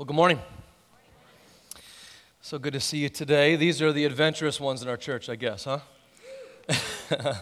Well, 0.00 0.06
good 0.06 0.16
morning. 0.16 0.40
So 2.40 2.58
good 2.58 2.72
to 2.72 2.80
see 2.80 2.96
you 2.96 3.10
today. 3.10 3.54
These 3.56 3.82
are 3.82 3.92
the 3.92 4.06
adventurous 4.06 4.58
ones 4.58 4.80
in 4.80 4.88
our 4.88 4.96
church, 4.96 5.28
I 5.28 5.36
guess, 5.36 5.64
huh? 5.64 5.80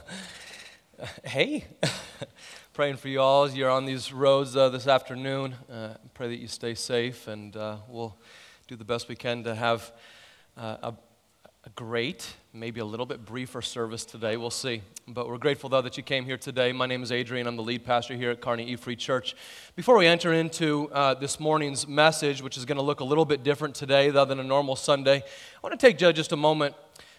hey, 1.22 1.66
praying 2.72 2.96
for 2.96 3.06
you 3.06 3.20
all 3.20 3.44
as 3.44 3.54
you're 3.54 3.70
on 3.70 3.84
these 3.84 4.12
roads 4.12 4.56
uh, 4.56 4.70
this 4.70 4.88
afternoon. 4.88 5.54
Uh, 5.70 5.94
pray 6.14 6.26
that 6.26 6.40
you 6.40 6.48
stay 6.48 6.74
safe, 6.74 7.28
and 7.28 7.56
uh, 7.56 7.76
we'll 7.86 8.18
do 8.66 8.74
the 8.74 8.84
best 8.84 9.08
we 9.08 9.14
can 9.14 9.44
to 9.44 9.54
have 9.54 9.92
uh, 10.56 10.78
a 10.82 10.94
a 11.68 11.70
great, 11.72 12.34
maybe 12.54 12.80
a 12.80 12.84
little 12.84 13.04
bit 13.04 13.26
briefer 13.26 13.60
service 13.60 14.06
today. 14.06 14.38
We'll 14.38 14.48
see. 14.48 14.80
But 15.06 15.28
we're 15.28 15.36
grateful, 15.36 15.68
though, 15.68 15.82
that 15.82 15.98
you 15.98 16.02
came 16.02 16.24
here 16.24 16.38
today. 16.38 16.72
My 16.72 16.86
name 16.86 17.02
is 17.02 17.12
Adrian. 17.12 17.46
I'm 17.46 17.56
the 17.56 17.62
lead 17.62 17.84
pastor 17.84 18.14
here 18.14 18.30
at 18.30 18.40
Kearney 18.40 18.70
E 18.70 18.76
Free 18.76 18.96
Church. 18.96 19.36
Before 19.76 19.98
we 19.98 20.06
enter 20.06 20.32
into 20.32 20.88
uh, 20.92 21.12
this 21.12 21.38
morning's 21.38 21.86
message, 21.86 22.40
which 22.40 22.56
is 22.56 22.64
going 22.64 22.78
to 22.78 22.82
look 22.82 23.00
a 23.00 23.04
little 23.04 23.26
bit 23.26 23.42
different 23.42 23.74
today 23.74 24.08
than 24.08 24.40
a 24.40 24.42
normal 24.42 24.76
Sunday, 24.76 25.16
I 25.16 25.60
want 25.62 25.78
to 25.78 25.86
take 25.86 25.98
just 25.98 26.32
a 26.32 26.36
moment, 26.36 26.74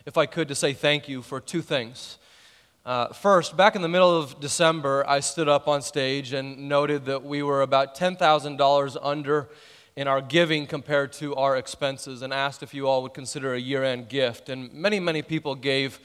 if 0.08 0.18
I 0.18 0.26
could, 0.26 0.48
to 0.48 0.56
say 0.56 0.74
thank 0.74 1.08
you 1.08 1.22
for 1.22 1.40
two 1.40 1.62
things. 1.62 2.18
Uh, 2.88 3.10
first, 3.10 3.56
back 3.56 3.76
in 3.76 3.84
the 3.84 3.88
middle 3.88 4.18
of 4.20 4.40
December, 4.40 5.08
I 5.08 5.20
stood 5.20 5.48
up 5.48 5.68
on 5.68 5.84
stage 5.84 6.34
and 6.34 6.68
noted 6.68 7.06
that 7.06 7.24
we 7.24 7.44
were 7.44 7.62
about 7.62 7.96
$10,000 7.96 8.98
under 9.00 9.50
in 10.00 10.08
our 10.08 10.22
giving 10.22 10.66
compared 10.66 11.12
to 11.12 11.36
our 11.36 11.58
expenses 11.58 12.22
and 12.22 12.34
asked 12.34 12.64
if 12.64 12.74
you 12.74 12.88
all 12.88 13.04
would 13.04 13.14
consider 13.14 13.54
a 13.54 13.60
year 13.60 13.84
end 13.84 14.08
gift. 14.08 14.48
And 14.48 14.74
many, 14.74 14.98
many 14.98 15.22
people 15.22 15.56
gave 15.56 16.00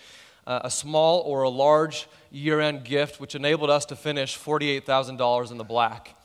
uh, 0.48 0.62
a 0.64 0.70
small 0.70 1.20
or 1.20 1.44
a 1.44 1.48
large 1.48 2.08
year 2.32 2.60
end 2.60 2.82
gift, 2.82 3.20
which 3.20 3.36
enabled 3.36 3.70
us 3.70 3.84
to 3.84 3.94
finish 3.94 4.36
$48,000 4.36 5.52
in 5.52 5.58
the 5.58 5.64
black. 5.64 6.16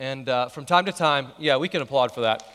And 0.00 0.26
uh, 0.26 0.48
from 0.48 0.64
time 0.64 0.86
to 0.86 0.92
time, 0.92 1.32
yeah, 1.38 1.58
we 1.58 1.68
can 1.68 1.82
applaud 1.82 2.14
for 2.14 2.22
that. 2.22 2.50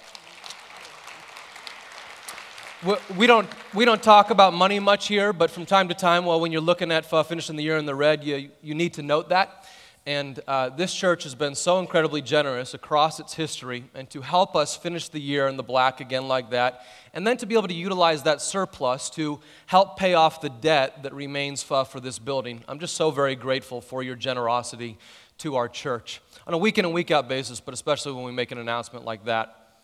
We 3.15 3.27
don't, 3.27 3.47
we 3.75 3.85
don't 3.85 4.01
talk 4.01 4.31
about 4.31 4.55
money 4.55 4.79
much 4.79 5.07
here, 5.07 5.33
but 5.33 5.51
from 5.51 5.67
time 5.67 5.87
to 5.89 5.93
time, 5.93 6.25
well, 6.25 6.39
when 6.39 6.51
you're 6.51 6.61
looking 6.61 6.91
at 6.91 7.13
uh, 7.13 7.21
finishing 7.21 7.57
the 7.57 7.63
year 7.63 7.77
in 7.77 7.85
the 7.85 7.93
red, 7.93 8.23
you, 8.23 8.49
you 8.63 8.73
need 8.73 8.95
to 8.95 9.03
note 9.03 9.29
that. 9.29 9.66
And 10.07 10.39
uh, 10.47 10.69
this 10.69 10.93
church 10.93 11.23
has 11.23 11.35
been 11.35 11.53
so 11.53 11.79
incredibly 11.79 12.21
generous 12.21 12.73
across 12.73 13.19
its 13.19 13.33
history, 13.33 13.83
and 13.93 14.09
to 14.11 14.21
help 14.21 14.55
us 14.55 14.73
finish 14.73 15.09
the 15.09 15.19
year 15.19 15.49
in 15.49 15.57
the 15.57 15.63
black 15.63 15.99
again 15.99 16.29
like 16.29 16.51
that, 16.51 16.85
and 17.13 17.27
then 17.27 17.35
to 17.35 17.45
be 17.45 17.55
able 17.55 17.67
to 17.67 17.73
utilize 17.73 18.23
that 18.23 18.41
surplus 18.41 19.09
to 19.09 19.41
help 19.65 19.99
pay 19.99 20.13
off 20.13 20.39
the 20.39 20.47
debt 20.47 21.03
that 21.03 21.13
remains 21.13 21.61
for, 21.61 21.83
for 21.83 21.99
this 21.99 22.19
building. 22.19 22.63
I'm 22.69 22.79
just 22.79 22.95
so 22.95 23.11
very 23.11 23.35
grateful 23.35 23.81
for 23.81 24.01
your 24.01 24.15
generosity 24.15 24.97
to 25.39 25.57
our 25.57 25.67
church 25.67 26.21
on 26.47 26.53
a 26.53 26.57
week 26.57 26.77
in 26.77 26.85
and 26.85 26.93
week 26.93 27.11
out 27.11 27.27
basis, 27.27 27.59
but 27.59 27.73
especially 27.73 28.13
when 28.13 28.23
we 28.23 28.31
make 28.31 28.53
an 28.53 28.59
announcement 28.59 29.03
like 29.03 29.25
that. 29.25 29.81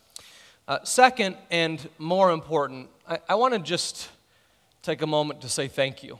Uh, 0.66 0.78
second, 0.84 1.36
and 1.50 1.86
more 1.98 2.30
important, 2.30 2.88
I, 3.06 3.18
I 3.28 3.34
want 3.34 3.52
to 3.52 3.60
just 3.60 4.08
take 4.80 5.02
a 5.02 5.06
moment 5.06 5.42
to 5.42 5.50
say 5.50 5.68
thank 5.68 6.02
you 6.02 6.18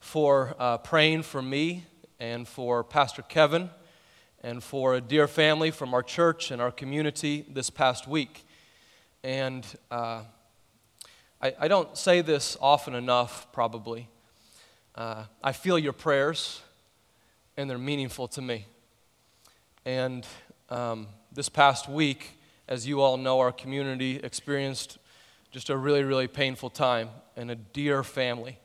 for 0.00 0.56
uh, 0.58 0.78
praying 0.78 1.22
for 1.22 1.40
me 1.40 1.84
and 2.20 2.46
for 2.46 2.84
Pastor 2.84 3.22
Kevin 3.22 3.70
and 4.42 4.62
for 4.62 4.94
a 4.94 5.00
dear 5.00 5.26
family 5.26 5.70
from 5.70 5.94
our 5.94 6.02
church 6.02 6.50
and 6.50 6.60
our 6.60 6.70
community 6.70 7.44
this 7.48 7.70
past 7.70 8.06
week. 8.06 8.46
And 9.22 9.66
uh, 9.90 10.22
I, 11.40 11.54
I, 11.60 11.68
don't 11.68 11.96
say 11.96 12.20
this 12.20 12.56
often 12.60 12.94
enough, 12.94 13.50
probably. 13.52 14.08
Uh, 14.94 15.24
I 15.42 15.52
feel 15.52 15.78
your 15.78 15.94
prayers, 15.94 16.60
and 17.56 17.70
they're 17.70 17.78
meaningful 17.78 18.28
to 18.28 18.42
me. 18.42 18.66
And 19.86 20.26
um, 20.68 21.08
this 21.32 21.48
past 21.48 21.88
week, 21.88 22.38
as 22.68 22.86
you 22.86 23.00
all 23.00 23.16
know, 23.16 23.40
our 23.40 23.52
community 23.52 24.16
experienced 24.16 24.98
just 25.50 25.70
a 25.70 25.76
really, 25.76 26.02
really 26.02 26.28
painful 26.28 26.68
time, 26.68 27.08
and 27.36 27.50
a 27.50 27.54
dear 27.54 28.02
family 28.02 28.58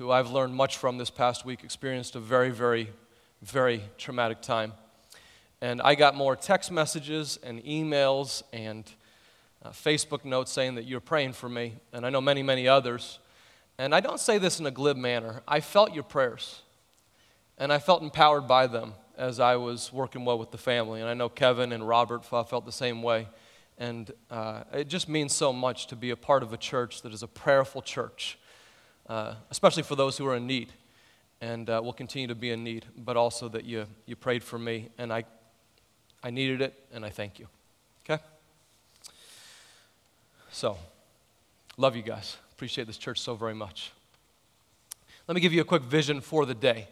who 0.00 0.10
I've 0.10 0.30
learned 0.30 0.54
much 0.54 0.78
from 0.78 0.96
this 0.96 1.10
past 1.10 1.44
week, 1.44 1.62
experienced 1.62 2.16
a 2.16 2.20
very, 2.20 2.48
very, 2.48 2.88
very 3.42 3.82
traumatic 3.98 4.40
time. 4.40 4.72
And 5.60 5.82
I 5.82 5.94
got 5.94 6.14
more 6.14 6.34
text 6.34 6.72
messages 6.72 7.38
and 7.42 7.62
emails 7.64 8.42
and 8.50 8.90
uh, 9.62 9.68
Facebook 9.72 10.24
notes 10.24 10.50
saying 10.52 10.76
that 10.76 10.86
you're 10.86 11.00
praying 11.00 11.34
for 11.34 11.50
me, 11.50 11.74
and 11.92 12.06
I 12.06 12.08
know 12.08 12.22
many, 12.22 12.42
many 12.42 12.66
others. 12.66 13.18
And 13.76 13.94
I 13.94 14.00
don't 14.00 14.18
say 14.18 14.38
this 14.38 14.58
in 14.58 14.64
a 14.64 14.70
glib 14.70 14.96
manner. 14.96 15.42
I 15.46 15.60
felt 15.60 15.92
your 15.92 16.04
prayers, 16.04 16.62
and 17.58 17.70
I 17.70 17.78
felt 17.78 18.00
empowered 18.00 18.48
by 18.48 18.68
them 18.68 18.94
as 19.18 19.38
I 19.38 19.56
was 19.56 19.92
working 19.92 20.24
well 20.24 20.38
with 20.38 20.50
the 20.50 20.56
family. 20.56 21.02
And 21.02 21.10
I 21.10 21.12
know 21.12 21.28
Kevin 21.28 21.72
and 21.72 21.86
Robert 21.86 22.24
felt 22.24 22.64
the 22.64 22.72
same 22.72 23.02
way. 23.02 23.28
And 23.76 24.10
uh, 24.30 24.62
it 24.72 24.88
just 24.88 25.10
means 25.10 25.34
so 25.34 25.52
much 25.52 25.88
to 25.88 25.94
be 25.94 26.08
a 26.08 26.16
part 26.16 26.42
of 26.42 26.54
a 26.54 26.56
church 26.56 27.02
that 27.02 27.12
is 27.12 27.22
a 27.22 27.28
prayerful 27.28 27.82
church 27.82 28.38
uh, 29.10 29.34
especially 29.50 29.82
for 29.82 29.96
those 29.96 30.16
who 30.16 30.26
are 30.26 30.36
in 30.36 30.46
need. 30.46 30.72
And 31.42 31.68
uh, 31.68 31.80
will 31.82 31.92
continue 31.92 32.28
to 32.28 32.34
be 32.34 32.50
in 32.50 32.62
need, 32.62 32.86
but 32.96 33.16
also 33.16 33.48
that 33.48 33.64
you, 33.64 33.86
you 34.06 34.14
prayed 34.14 34.44
for 34.44 34.58
me, 34.58 34.90
and 34.98 35.12
I, 35.12 35.24
I 36.22 36.30
needed 36.30 36.60
it, 36.60 36.74
and 36.92 37.04
I 37.04 37.08
thank 37.08 37.38
you. 37.38 37.48
Okay? 38.04 38.22
So, 40.52 40.76
love 41.78 41.96
you 41.96 42.02
guys. 42.02 42.36
Appreciate 42.52 42.86
this 42.86 42.98
church 42.98 43.18
so 43.18 43.34
very 43.34 43.54
much. 43.54 43.90
Let 45.26 45.34
me 45.34 45.40
give 45.40 45.54
you 45.54 45.62
a 45.62 45.64
quick 45.64 45.82
vision 45.82 46.20
for 46.20 46.44
the 46.44 46.54
day. 46.54 46.88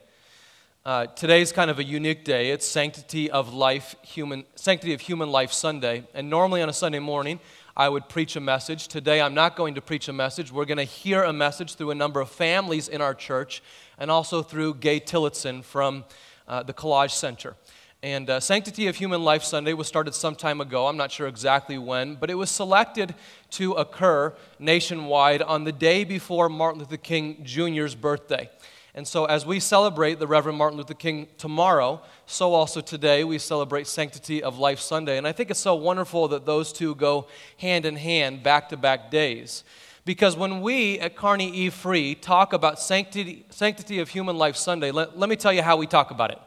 Uh, 0.84 1.06
today's 1.06 1.52
kind 1.52 1.70
of 1.70 1.78
a 1.78 1.84
unique 1.84 2.24
day. 2.24 2.50
It's 2.50 2.66
Sanctity 2.66 3.30
of 3.30 3.52
Life, 3.52 3.96
Human 4.02 4.44
Sanctity 4.54 4.94
of 4.94 5.02
Human 5.02 5.30
Life 5.30 5.52
Sunday, 5.52 6.04
and 6.14 6.30
normally 6.30 6.62
on 6.62 6.70
a 6.70 6.72
Sunday 6.72 7.00
morning, 7.00 7.38
I 7.78 7.88
would 7.88 8.08
preach 8.08 8.34
a 8.34 8.40
message. 8.40 8.88
Today, 8.88 9.20
I'm 9.20 9.34
not 9.34 9.54
going 9.54 9.76
to 9.76 9.80
preach 9.80 10.08
a 10.08 10.12
message. 10.12 10.50
We're 10.50 10.64
going 10.64 10.78
to 10.78 10.82
hear 10.82 11.22
a 11.22 11.32
message 11.32 11.76
through 11.76 11.92
a 11.92 11.94
number 11.94 12.20
of 12.20 12.28
families 12.28 12.88
in 12.88 13.00
our 13.00 13.14
church 13.14 13.62
and 13.98 14.10
also 14.10 14.42
through 14.42 14.74
Gay 14.74 14.98
Tillotson 14.98 15.62
from 15.62 16.04
uh, 16.48 16.64
the 16.64 16.74
Collage 16.74 17.12
Center. 17.12 17.54
And 18.02 18.28
uh, 18.28 18.40
Sanctity 18.40 18.88
of 18.88 18.96
Human 18.96 19.22
Life 19.22 19.44
Sunday 19.44 19.74
was 19.74 19.86
started 19.86 20.16
some 20.16 20.34
time 20.34 20.60
ago. 20.60 20.88
I'm 20.88 20.96
not 20.96 21.12
sure 21.12 21.28
exactly 21.28 21.78
when, 21.78 22.16
but 22.16 22.30
it 22.30 22.34
was 22.34 22.50
selected 22.50 23.14
to 23.50 23.74
occur 23.74 24.34
nationwide 24.58 25.40
on 25.40 25.62
the 25.62 25.70
day 25.70 26.02
before 26.02 26.48
Martin 26.48 26.80
Luther 26.80 26.96
King 26.96 27.44
Jr.'s 27.44 27.94
birthday. 27.94 28.50
And 28.98 29.06
so, 29.06 29.26
as 29.26 29.46
we 29.46 29.60
celebrate 29.60 30.18
the 30.18 30.26
Reverend 30.26 30.58
Martin 30.58 30.76
Luther 30.76 30.92
King 30.92 31.28
tomorrow, 31.38 32.02
so 32.26 32.52
also 32.52 32.80
today 32.80 33.22
we 33.22 33.38
celebrate 33.38 33.86
Sanctity 33.86 34.42
of 34.42 34.58
Life 34.58 34.80
Sunday. 34.80 35.18
And 35.18 35.24
I 35.24 35.30
think 35.30 35.52
it's 35.52 35.60
so 35.60 35.76
wonderful 35.76 36.26
that 36.26 36.46
those 36.46 36.72
two 36.72 36.96
go 36.96 37.28
hand 37.58 37.86
in 37.86 37.94
hand, 37.94 38.42
back 38.42 38.70
to 38.70 38.76
back 38.76 39.08
days. 39.08 39.62
Because 40.04 40.36
when 40.36 40.62
we 40.62 40.98
at 40.98 41.14
Kearney 41.14 41.48
E 41.48 41.70
Free 41.70 42.16
talk 42.16 42.52
about 42.52 42.80
sanctity, 42.80 43.46
sanctity 43.50 44.00
of 44.00 44.08
Human 44.08 44.36
Life 44.36 44.56
Sunday, 44.56 44.90
let, 44.90 45.16
let 45.16 45.28
me 45.28 45.36
tell 45.36 45.52
you 45.52 45.62
how 45.62 45.76
we 45.76 45.86
talk 45.86 46.10
about 46.10 46.32
it. 46.32 46.40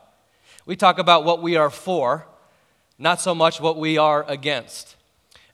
We 0.65 0.75
talk 0.75 0.99
about 0.99 1.23
what 1.23 1.41
we 1.41 1.55
are 1.55 1.69
for, 1.69 2.27
not 2.99 3.21
so 3.21 3.33
much 3.33 3.61
what 3.61 3.77
we 3.77 3.97
are 3.97 4.25
against. 4.27 4.97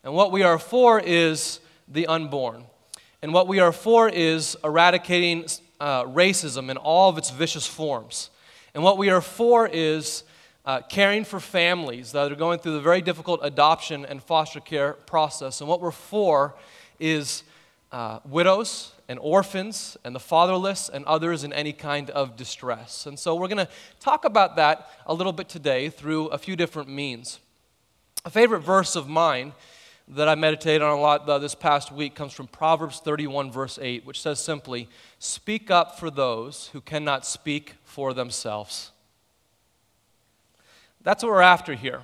And 0.02 0.14
what 0.14 0.32
we 0.32 0.42
are 0.42 0.58
for 0.58 0.98
is 0.98 1.60
the 1.86 2.08
unborn. 2.08 2.64
And 3.22 3.32
what 3.32 3.46
we 3.46 3.60
are 3.60 3.70
for 3.70 4.08
is 4.08 4.56
eradicating 4.64 5.46
uh, 5.80 6.04
racism 6.04 6.70
in 6.70 6.76
all 6.76 7.08
of 7.10 7.18
its 7.18 7.30
vicious 7.30 7.66
forms. 7.66 8.30
And 8.74 8.82
what 8.82 8.98
we 8.98 9.10
are 9.10 9.20
for 9.20 9.66
is 9.66 10.24
uh, 10.64 10.82
caring 10.82 11.24
for 11.24 11.40
families 11.40 12.12
that 12.12 12.30
are 12.30 12.36
going 12.36 12.58
through 12.58 12.74
the 12.74 12.80
very 12.80 13.00
difficult 13.00 13.40
adoption 13.42 14.04
and 14.04 14.22
foster 14.22 14.60
care 14.60 14.92
process. 14.92 15.60
And 15.60 15.68
what 15.68 15.80
we're 15.80 15.90
for 15.90 16.54
is 17.00 17.42
uh, 17.90 18.18
widows 18.24 18.92
and 19.08 19.18
orphans 19.20 19.96
and 20.04 20.14
the 20.14 20.20
fatherless 20.20 20.90
and 20.90 21.04
others 21.06 21.42
in 21.42 21.52
any 21.52 21.72
kind 21.72 22.10
of 22.10 22.36
distress. 22.36 23.06
And 23.06 23.18
so 23.18 23.34
we're 23.34 23.48
going 23.48 23.66
to 23.66 23.72
talk 24.00 24.24
about 24.24 24.56
that 24.56 24.90
a 25.06 25.14
little 25.14 25.32
bit 25.32 25.48
today 25.48 25.88
through 25.88 26.26
a 26.26 26.38
few 26.38 26.54
different 26.56 26.90
means. 26.90 27.40
A 28.24 28.30
favorite 28.30 28.60
verse 28.60 28.94
of 28.94 29.08
mine 29.08 29.54
that 30.08 30.28
I 30.28 30.34
meditated 30.34 30.82
on 30.82 30.98
a 30.98 31.00
lot 31.00 31.28
uh, 31.28 31.38
this 31.38 31.54
past 31.54 31.92
week 31.92 32.14
comes 32.14 32.32
from 32.32 32.46
Proverbs 32.46 33.00
31, 33.00 33.50
verse 33.50 33.78
8, 33.80 34.04
which 34.04 34.20
says 34.20 34.40
simply, 34.40 34.88
Speak 35.20 35.68
up 35.70 35.98
for 35.98 36.10
those 36.10 36.68
who 36.72 36.80
cannot 36.80 37.26
speak 37.26 37.74
for 37.84 38.14
themselves. 38.14 38.92
That's 41.02 41.24
what 41.24 41.32
we're 41.32 41.40
after 41.40 41.74
here. 41.74 42.02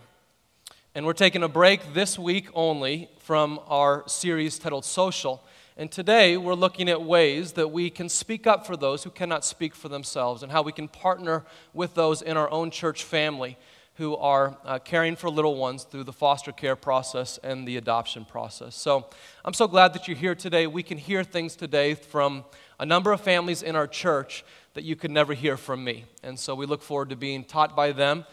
And 0.97 1.07
we're 1.07 1.13
taking 1.13 1.45
a 1.45 1.49
break 1.49 1.95
this 1.95 2.19
week 2.19 2.49
only 2.55 3.09
from 3.19 3.61
our 3.69 4.03
series 4.09 4.59
titled 4.59 4.85
Social. 4.85 5.45
And 5.77 5.93
today 5.93 6.37
we're 6.37 6.55
looking 6.55 6.89
at 6.89 7.03
ways 7.03 7.53
that 7.53 7.69
we 7.69 7.89
can 7.89 8.09
speak 8.09 8.49
up 8.49 8.67
for 8.67 8.77
those 8.77 9.05
who 9.05 9.11
cannot 9.11 9.45
speak 9.45 9.77
for 9.77 9.89
themselves 9.89 10.43
and 10.43 10.51
how 10.51 10.63
we 10.63 10.73
can 10.73 10.89
partner 10.89 11.45
with 11.73 11.95
those 11.95 12.21
in 12.21 12.37
our 12.37 12.51
own 12.51 12.71
church 12.73 13.05
family 13.05 13.57
who 13.97 14.17
are 14.17 14.57
uh, 14.65 14.79
caring 14.81 15.15
for 15.15 15.31
little 15.31 15.57
ones 15.57 15.85
through 15.85 16.03
the 16.03 16.13
foster 16.13 16.51
care 16.51 16.75
process 16.75 17.39
and 17.45 17.67
the 17.67 17.77
adoption 17.77 18.25
process. 18.25 18.75
So 18.75 19.07
I'm 19.45 19.55
so 19.55 19.69
glad 19.69 19.95
that 19.95 20.09
you're 20.09 20.17
here 20.17 20.35
today. 20.35 20.67
We 20.67 20.83
can 20.83 20.99
hear 20.99 21.23
things 21.23 21.55
today 21.55 21.95
from 21.95 22.45
a 22.79 22.87
number 22.87 23.13
of 23.13 23.21
families 23.21 23.63
in 23.63 23.77
our 23.77 23.87
church 23.87 24.45
that 24.75 24.85
you 24.85 24.97
could 24.97 25.11
never 25.11 25.35
hear 25.35 25.57
from 25.57 25.85
me. 25.85 26.05
And 26.23 26.39
so 26.39 26.55
we 26.55 26.67
look 26.67 26.83
forward 26.83 27.11
to 27.11 27.17
being 27.17 27.45
taught 27.45 27.77
by 27.77 27.93
them 27.93 28.25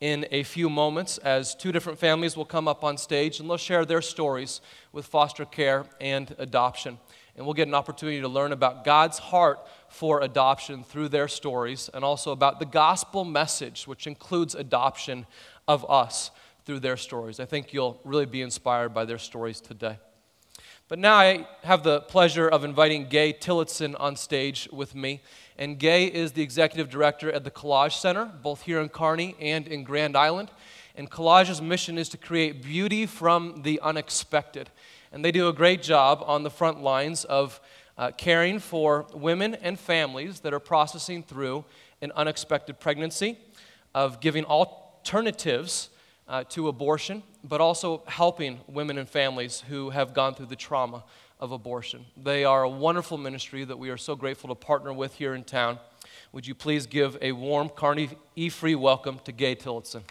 in 0.00 0.26
a 0.30 0.42
few 0.42 0.70
moments 0.70 1.18
as 1.18 1.54
two 1.54 1.72
different 1.72 1.98
families 1.98 2.36
will 2.36 2.46
come 2.46 2.66
up 2.66 2.82
on 2.82 2.96
stage 2.96 3.38
and 3.38 3.48
they'll 3.48 3.58
share 3.58 3.84
their 3.84 4.00
stories 4.00 4.62
with 4.92 5.06
foster 5.06 5.44
care 5.44 5.84
and 6.00 6.34
adoption. 6.38 6.98
And 7.36 7.46
we'll 7.46 7.54
get 7.54 7.68
an 7.68 7.74
opportunity 7.74 8.20
to 8.20 8.28
learn 8.28 8.52
about 8.52 8.84
God's 8.84 9.18
heart 9.18 9.60
for 9.88 10.20
adoption 10.22 10.84
through 10.84 11.08
their 11.08 11.28
stories 11.28 11.90
and 11.92 12.04
also 12.04 12.32
about 12.32 12.58
the 12.58 12.66
gospel 12.66 13.24
message, 13.24 13.86
which 13.86 14.06
includes 14.06 14.54
adoption 14.54 15.26
of 15.68 15.88
us 15.90 16.30
through 16.64 16.80
their 16.80 16.96
stories. 16.96 17.40
I 17.40 17.44
think 17.44 17.72
you'll 17.72 18.00
really 18.04 18.26
be 18.26 18.42
inspired 18.42 18.94
by 18.94 19.04
their 19.04 19.18
stories 19.18 19.60
today. 19.60 19.98
But 20.90 20.98
now 20.98 21.14
I 21.14 21.46
have 21.62 21.84
the 21.84 22.00
pleasure 22.00 22.48
of 22.48 22.64
inviting 22.64 23.06
Gay 23.06 23.32
Tillotson 23.32 23.94
on 23.94 24.16
stage 24.16 24.68
with 24.72 24.92
me. 24.92 25.22
And 25.56 25.78
Gay 25.78 26.06
is 26.06 26.32
the 26.32 26.42
executive 26.42 26.90
director 26.90 27.30
at 27.30 27.44
the 27.44 27.50
Collage 27.52 27.92
Center, 27.92 28.24
both 28.24 28.62
here 28.62 28.80
in 28.80 28.88
Kearney 28.88 29.36
and 29.38 29.68
in 29.68 29.84
Grand 29.84 30.16
Island. 30.16 30.50
And 30.96 31.08
Collage's 31.08 31.62
mission 31.62 31.96
is 31.96 32.08
to 32.08 32.16
create 32.18 32.64
beauty 32.64 33.06
from 33.06 33.62
the 33.62 33.78
unexpected. 33.84 34.68
And 35.12 35.24
they 35.24 35.30
do 35.30 35.46
a 35.46 35.52
great 35.52 35.80
job 35.80 36.24
on 36.26 36.42
the 36.42 36.50
front 36.50 36.82
lines 36.82 37.24
of 37.24 37.60
uh, 37.96 38.10
caring 38.10 38.58
for 38.58 39.06
women 39.14 39.54
and 39.54 39.78
families 39.78 40.40
that 40.40 40.52
are 40.52 40.58
processing 40.58 41.22
through 41.22 41.64
an 42.02 42.10
unexpected 42.16 42.80
pregnancy, 42.80 43.38
of 43.94 44.20
giving 44.20 44.44
alternatives 44.44 45.90
uh, 46.30 46.44
to 46.44 46.68
abortion, 46.68 47.24
but 47.42 47.60
also 47.60 48.02
helping 48.06 48.60
women 48.68 48.96
and 48.96 49.08
families 49.08 49.64
who 49.68 49.90
have 49.90 50.14
gone 50.14 50.32
through 50.32 50.46
the 50.46 50.56
trauma 50.56 51.02
of 51.40 51.50
abortion. 51.50 52.06
They 52.16 52.44
are 52.44 52.62
a 52.62 52.68
wonderful 52.68 53.18
ministry 53.18 53.64
that 53.64 53.78
we 53.78 53.90
are 53.90 53.96
so 53.96 54.14
grateful 54.14 54.48
to 54.48 54.54
partner 54.54 54.92
with 54.92 55.16
here 55.16 55.34
in 55.34 55.42
town. 55.42 55.80
Would 56.32 56.46
you 56.46 56.54
please 56.54 56.86
give 56.86 57.18
a 57.20 57.32
warm 57.32 57.68
Kearney 57.68 58.10
E 58.36 58.48
Free 58.48 58.76
welcome 58.76 59.18
to 59.24 59.32
Gay 59.32 59.56
Tillotson? 59.56 60.04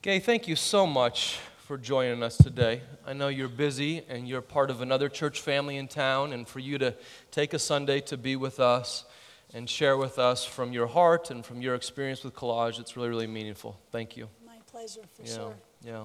Gay, 0.00 0.20
thank 0.20 0.48
you 0.48 0.56
so 0.56 0.86
much 0.86 1.38
for 1.68 1.76
joining 1.76 2.22
us 2.22 2.38
today. 2.38 2.80
I 3.06 3.12
know 3.12 3.28
you're 3.28 3.46
busy 3.46 4.02
and 4.08 4.26
you're 4.26 4.40
part 4.40 4.70
of 4.70 4.80
another 4.80 5.10
church 5.10 5.42
family 5.42 5.76
in 5.76 5.86
town, 5.86 6.32
and 6.32 6.48
for 6.48 6.60
you 6.60 6.78
to 6.78 6.94
take 7.30 7.52
a 7.52 7.58
Sunday 7.58 8.00
to 8.06 8.16
be 8.16 8.36
with 8.36 8.58
us 8.58 9.04
and 9.52 9.68
share 9.68 9.98
with 9.98 10.18
us 10.18 10.46
from 10.46 10.72
your 10.72 10.86
heart 10.86 11.30
and 11.30 11.44
from 11.44 11.60
your 11.60 11.74
experience 11.74 12.24
with 12.24 12.34
Collage, 12.34 12.80
it's 12.80 12.96
really, 12.96 13.10
really 13.10 13.26
meaningful. 13.26 13.78
Thank 13.92 14.16
you. 14.16 14.30
My 14.46 14.56
pleasure, 14.72 15.02
for 15.12 15.22
Yeah, 15.24 15.34
sure. 15.34 15.54
yeah. 15.84 16.04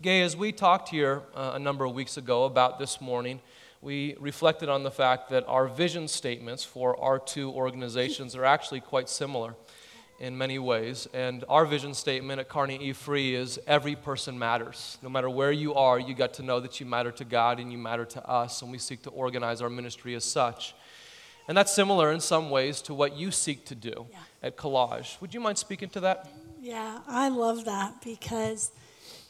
Gay, 0.00 0.22
as 0.22 0.36
we 0.36 0.52
talked 0.52 0.90
here 0.90 1.22
uh, 1.34 1.50
a 1.54 1.58
number 1.58 1.84
of 1.84 1.92
weeks 1.92 2.16
ago 2.16 2.44
about 2.44 2.78
this 2.78 3.00
morning, 3.00 3.40
we 3.82 4.14
reflected 4.20 4.68
on 4.68 4.84
the 4.84 4.92
fact 4.92 5.30
that 5.30 5.44
our 5.48 5.66
vision 5.66 6.06
statements 6.06 6.62
for 6.62 6.96
our 7.02 7.18
two 7.18 7.50
organizations 7.50 8.36
are 8.36 8.44
actually 8.44 8.82
quite 8.82 9.08
similar 9.08 9.56
in 10.20 10.36
many 10.36 10.58
ways. 10.58 11.08
And 11.14 11.44
our 11.48 11.64
vision 11.64 11.94
statement 11.94 12.38
at 12.40 12.48
Kearney 12.48 12.76
E 12.80 12.92
Free 12.92 13.34
is 13.34 13.58
every 13.66 13.96
person 13.96 14.38
matters. 14.38 14.98
No 15.02 15.08
matter 15.08 15.28
where 15.30 15.50
you 15.50 15.74
are, 15.74 15.98
you 15.98 16.14
got 16.14 16.34
to 16.34 16.42
know 16.42 16.60
that 16.60 16.78
you 16.78 16.86
matter 16.86 17.10
to 17.12 17.24
God 17.24 17.58
and 17.58 17.72
you 17.72 17.78
matter 17.78 18.04
to 18.04 18.28
us, 18.28 18.62
and 18.62 18.70
we 18.70 18.78
seek 18.78 19.02
to 19.02 19.10
organize 19.10 19.62
our 19.62 19.70
ministry 19.70 20.14
as 20.14 20.24
such. 20.24 20.74
And 21.48 21.56
that's 21.56 21.72
similar 21.74 22.12
in 22.12 22.20
some 22.20 22.50
ways 22.50 22.80
to 22.82 22.94
what 22.94 23.16
you 23.16 23.30
seek 23.30 23.64
to 23.66 23.74
do 23.74 24.06
Yeah. 24.12 24.18
at 24.42 24.56
Collage. 24.56 25.20
Would 25.20 25.34
you 25.34 25.40
mind 25.40 25.58
speaking 25.58 25.88
to 25.90 26.00
that? 26.00 26.28
Yeah, 26.60 27.00
I 27.08 27.28
love 27.30 27.64
that 27.64 28.02
because 28.04 28.70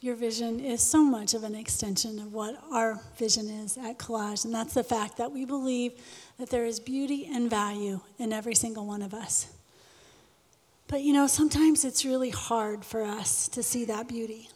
your 0.00 0.16
vision 0.16 0.58
is 0.60 0.82
so 0.82 1.04
much 1.04 1.34
of 1.34 1.44
an 1.44 1.54
extension 1.54 2.18
of 2.18 2.32
what 2.34 2.56
our 2.72 3.00
vision 3.16 3.48
is 3.48 3.78
at 3.78 3.98
Collage. 3.98 4.44
And 4.44 4.52
that's 4.52 4.74
the 4.74 4.82
fact 4.82 5.18
that 5.18 5.30
we 5.30 5.44
believe 5.44 5.92
that 6.38 6.50
there 6.50 6.66
is 6.66 6.80
beauty 6.80 7.26
and 7.32 7.48
value 7.48 8.00
in 8.18 8.32
every 8.32 8.54
single 8.56 8.86
one 8.86 9.02
of 9.02 9.14
us. 9.14 9.46
But 10.90 11.02
you 11.02 11.12
know, 11.12 11.28
sometimes 11.28 11.84
it's 11.84 12.04
really 12.04 12.30
hard 12.30 12.84
for 12.84 13.04
us 13.04 13.46
to 13.50 13.62
see 13.62 13.84
that 13.84 14.08
beauty. 14.08 14.48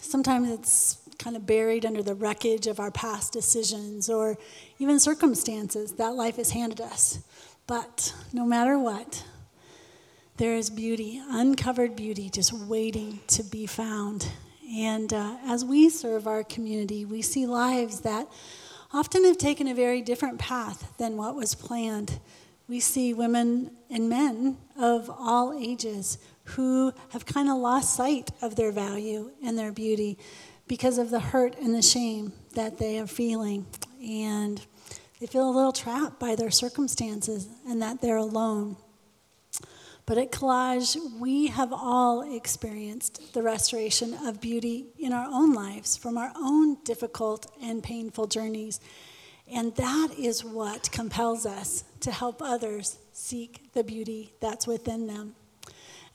Sometimes 0.00 0.50
it's 0.50 0.96
kind 1.18 1.36
of 1.36 1.46
buried 1.46 1.84
under 1.84 2.02
the 2.02 2.14
wreckage 2.14 2.66
of 2.66 2.80
our 2.80 2.90
past 2.90 3.34
decisions 3.34 4.08
or 4.08 4.38
even 4.78 4.98
circumstances 4.98 5.92
that 5.92 6.14
life 6.14 6.36
has 6.36 6.52
handed 6.52 6.80
us. 6.80 7.18
But 7.66 8.14
no 8.32 8.46
matter 8.46 8.78
what, 8.78 9.22
there 10.38 10.54
is 10.54 10.70
beauty, 10.70 11.22
uncovered 11.28 11.94
beauty, 11.94 12.30
just 12.30 12.54
waiting 12.54 13.20
to 13.26 13.42
be 13.42 13.66
found. 13.66 14.26
And 14.74 15.12
uh, 15.12 15.36
as 15.44 15.62
we 15.62 15.90
serve 15.90 16.26
our 16.26 16.42
community, 16.42 17.04
we 17.04 17.20
see 17.20 17.44
lives 17.44 18.00
that 18.00 18.28
often 18.94 19.24
have 19.26 19.36
taken 19.36 19.68
a 19.68 19.74
very 19.74 20.00
different 20.00 20.38
path 20.38 20.94
than 20.96 21.18
what 21.18 21.34
was 21.34 21.54
planned. 21.54 22.18
We 22.72 22.80
see 22.80 23.12
women 23.12 23.70
and 23.90 24.08
men 24.08 24.56
of 24.78 25.10
all 25.10 25.52
ages 25.52 26.16
who 26.44 26.94
have 27.10 27.26
kind 27.26 27.50
of 27.50 27.58
lost 27.58 27.94
sight 27.94 28.30
of 28.40 28.56
their 28.56 28.72
value 28.72 29.30
and 29.44 29.58
their 29.58 29.72
beauty 29.72 30.16
because 30.66 30.96
of 30.96 31.10
the 31.10 31.20
hurt 31.20 31.54
and 31.58 31.74
the 31.74 31.82
shame 31.82 32.32
that 32.54 32.78
they 32.78 32.98
are 32.98 33.06
feeling. 33.06 33.66
And 34.02 34.58
they 35.20 35.26
feel 35.26 35.50
a 35.50 35.52
little 35.52 35.72
trapped 35.72 36.18
by 36.18 36.34
their 36.34 36.50
circumstances 36.50 37.46
and 37.68 37.82
that 37.82 38.00
they're 38.00 38.16
alone. 38.16 38.78
But 40.06 40.16
at 40.16 40.32
Collage, 40.32 40.96
we 41.20 41.48
have 41.48 41.74
all 41.74 42.22
experienced 42.22 43.34
the 43.34 43.42
restoration 43.42 44.14
of 44.24 44.40
beauty 44.40 44.86
in 44.98 45.12
our 45.12 45.28
own 45.30 45.52
lives 45.52 45.98
from 45.98 46.16
our 46.16 46.32
own 46.34 46.78
difficult 46.84 47.54
and 47.62 47.82
painful 47.82 48.28
journeys. 48.28 48.80
And 49.52 49.74
that 49.76 50.14
is 50.18 50.44
what 50.44 50.90
compels 50.92 51.44
us 51.44 51.84
to 52.00 52.10
help 52.10 52.40
others 52.40 52.98
seek 53.12 53.72
the 53.74 53.84
beauty 53.84 54.32
that's 54.40 54.66
within 54.66 55.06
them. 55.06 55.34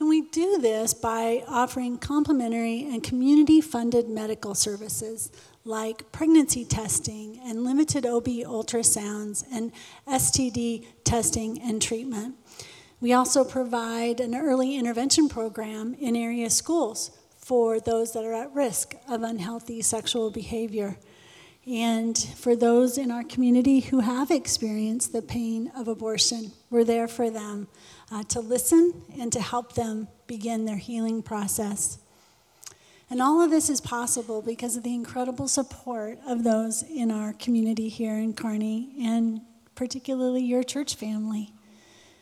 And 0.00 0.08
we 0.08 0.22
do 0.22 0.58
this 0.58 0.94
by 0.94 1.42
offering 1.48 1.98
complimentary 1.98 2.82
and 2.82 3.02
community 3.02 3.60
funded 3.60 4.08
medical 4.08 4.54
services 4.54 5.30
like 5.64 6.10
pregnancy 6.12 6.64
testing 6.64 7.40
and 7.44 7.64
limited 7.64 8.06
OB 8.06 8.24
ultrasounds 8.24 9.44
and 9.52 9.72
STD 10.06 10.86
testing 11.04 11.60
and 11.60 11.82
treatment. 11.82 12.36
We 13.00 13.12
also 13.12 13.44
provide 13.44 14.20
an 14.20 14.34
early 14.34 14.76
intervention 14.76 15.28
program 15.28 15.94
in 15.94 16.16
area 16.16 16.50
schools 16.50 17.10
for 17.36 17.80
those 17.80 18.12
that 18.12 18.24
are 18.24 18.34
at 18.34 18.54
risk 18.54 18.94
of 19.08 19.22
unhealthy 19.22 19.82
sexual 19.82 20.30
behavior. 20.30 20.96
And 21.70 22.16
for 22.16 22.56
those 22.56 22.96
in 22.96 23.10
our 23.10 23.22
community 23.22 23.80
who 23.80 24.00
have 24.00 24.30
experienced 24.30 25.12
the 25.12 25.20
pain 25.20 25.70
of 25.76 25.86
abortion, 25.86 26.52
we're 26.70 26.84
there 26.84 27.06
for 27.06 27.28
them 27.28 27.68
uh, 28.10 28.22
to 28.24 28.40
listen 28.40 29.02
and 29.18 29.30
to 29.34 29.40
help 29.40 29.74
them 29.74 30.08
begin 30.26 30.64
their 30.64 30.78
healing 30.78 31.22
process. 31.22 31.98
And 33.10 33.20
all 33.20 33.42
of 33.42 33.50
this 33.50 33.68
is 33.68 33.82
possible 33.82 34.40
because 34.40 34.76
of 34.76 34.82
the 34.82 34.94
incredible 34.94 35.46
support 35.46 36.18
of 36.26 36.42
those 36.42 36.82
in 36.82 37.10
our 37.10 37.34
community 37.34 37.90
here 37.90 38.16
in 38.16 38.32
Kearney, 38.32 38.94
and 39.02 39.42
particularly 39.74 40.42
your 40.42 40.62
church 40.62 40.94
family. 40.94 41.52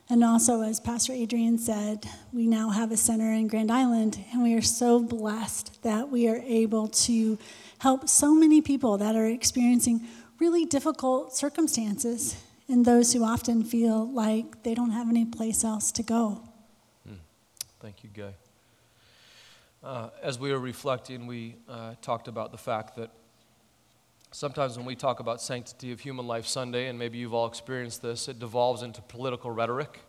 And 0.08 0.22
also, 0.24 0.62
as 0.62 0.78
Pastor 0.78 1.12
Adrian 1.12 1.58
said, 1.58 2.08
we 2.32 2.46
now 2.46 2.70
have 2.70 2.92
a 2.92 2.96
center 2.96 3.32
in 3.32 3.48
Grand 3.48 3.72
Island, 3.72 4.24
and 4.32 4.42
we 4.42 4.54
are 4.54 4.62
so 4.62 5.00
blessed 5.00 5.82
that 5.82 6.08
we 6.08 6.28
are 6.28 6.40
able 6.44 6.88
to 6.88 7.38
help 7.78 8.08
so 8.08 8.34
many 8.34 8.60
people 8.60 8.98
that 8.98 9.16
are 9.16 9.26
experiencing 9.26 10.06
really 10.38 10.64
difficult 10.64 11.34
circumstances 11.34 12.36
and 12.68 12.84
those 12.84 13.12
who 13.12 13.24
often 13.24 13.62
feel 13.62 14.10
like 14.10 14.62
they 14.62 14.74
don't 14.74 14.90
have 14.90 15.08
any 15.08 15.24
place 15.24 15.64
else 15.64 15.92
to 15.92 16.02
go. 16.02 16.42
Thank 17.80 18.02
you, 18.02 18.10
Gay. 18.12 18.34
Uh, 19.84 20.08
as 20.22 20.38
we 20.38 20.50
were 20.50 20.58
reflecting, 20.58 21.26
we 21.26 21.56
uh, 21.68 21.94
talked 22.02 22.26
about 22.26 22.50
the 22.50 22.58
fact 22.58 22.96
that 22.96 23.10
sometimes 24.32 24.76
when 24.76 24.86
we 24.86 24.96
talk 24.96 25.20
about 25.20 25.40
Sanctity 25.40 25.92
of 25.92 26.00
Human 26.00 26.26
Life 26.26 26.46
Sunday, 26.46 26.88
and 26.88 26.98
maybe 26.98 27.18
you've 27.18 27.34
all 27.34 27.46
experienced 27.46 28.02
this, 28.02 28.28
it 28.28 28.38
devolves 28.38 28.82
into 28.82 29.02
political 29.02 29.50
rhetoric 29.50 30.00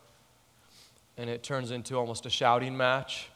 and 1.16 1.28
it 1.28 1.42
turns 1.42 1.70
into 1.70 1.96
almost 1.96 2.26
a 2.26 2.30
shouting 2.30 2.76
match 2.76 3.28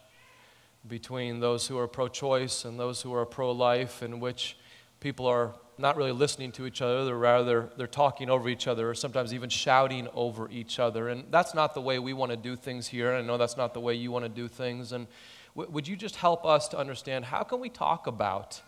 between 0.87 1.41
those 1.41 1.67
who 1.67 1.79
are 1.79 1.87
pro 1.87 2.09
choice 2.09 2.65
and 2.65 2.79
those 2.79 3.03
who 3.03 3.15
are 3.15 3.25
pro 3.25 3.53
life, 3.53 4.03
in 4.03 4.21
which 4.21 4.57
people 5.01 5.27
are 5.27 5.55
not 5.79 5.97
really 5.97 6.13
listening 6.13 6.53
to 6.53 6.67
each 6.67 6.83
other, 6.83 7.05
they're 7.05 7.17
rather 7.17 7.71
they're 7.77 7.87
talking 7.87 8.31
over 8.31 8.49
each 8.49 8.67
other 8.67 8.91
or 8.91 8.95
sometimes 8.95 9.33
even 9.33 9.49
shouting 9.49 10.09
over 10.15 10.51
each 10.51 10.79
other. 10.79 11.09
And 11.09 11.25
that's 11.31 11.55
not 11.55 11.75
the 11.75 11.81
way 11.81 11.99
we 11.99 12.13
want 12.13 12.31
to 12.31 12.37
do 12.37 12.57
things 12.57 12.87
here. 12.87 13.13
And 13.13 13.25
I 13.25 13.27
know 13.27 13.39
that's 13.39 13.57
not 13.57 13.75
the 13.75 13.81
way 13.81 13.95
you 13.95 14.11
want 14.11 14.25
to 14.25 14.29
do 14.29 14.49
things. 14.49 14.93
And 14.93 15.07
w- 15.55 15.71
would 15.73 15.89
you 15.89 15.97
just 15.97 16.17
help 16.17 16.45
us 16.45 16.69
to 16.69 16.79
understand 16.79 17.27
how 17.27 17.43
can 17.43 17.61
we 17.61 17.69
talk 17.69 18.07
about 18.07 18.63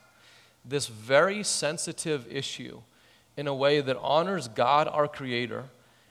this 0.65 0.87
very 0.87 1.43
sensitive 1.43 2.27
issue 2.31 2.81
in 3.37 3.47
a 3.47 3.55
way 3.55 3.81
that 3.81 3.99
honors 3.99 4.49
God, 4.49 4.89
our 4.89 5.07
Creator, 5.09 5.65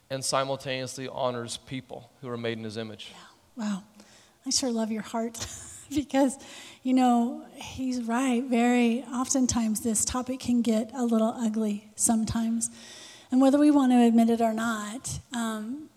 and 0.10 0.24
simultaneously 0.24 1.08
honors 1.08 1.58
people 1.58 2.12
who 2.22 2.30
are 2.30 2.38
made 2.38 2.58
in 2.58 2.64
His 2.64 2.78
image? 2.78 3.12
Yeah. 3.12 3.64
Wow. 3.66 3.84
I 4.46 4.50
sure 4.50 4.72
love 4.72 4.92
your 4.92 5.02
heart 5.02 5.48
because, 5.96 6.38
you 6.84 6.94
know, 6.94 7.46
he's 7.56 8.02
right. 8.04 8.44
Very 8.44 9.04
oftentimes, 9.04 9.82
this 9.82 10.06
topic 10.06 10.40
can 10.42 10.62
get 10.62 10.92
a 10.94 11.04
little 11.04 11.34
ugly 11.38 11.92
sometimes. 11.96 12.70
And 13.32 13.42
whether 13.42 13.58
we 13.58 13.72
want 13.72 13.92
to 13.92 14.02
admit 14.02 14.30
it 14.30 14.42
or 14.42 14.54
not, 14.54 15.20
um, 15.34 15.90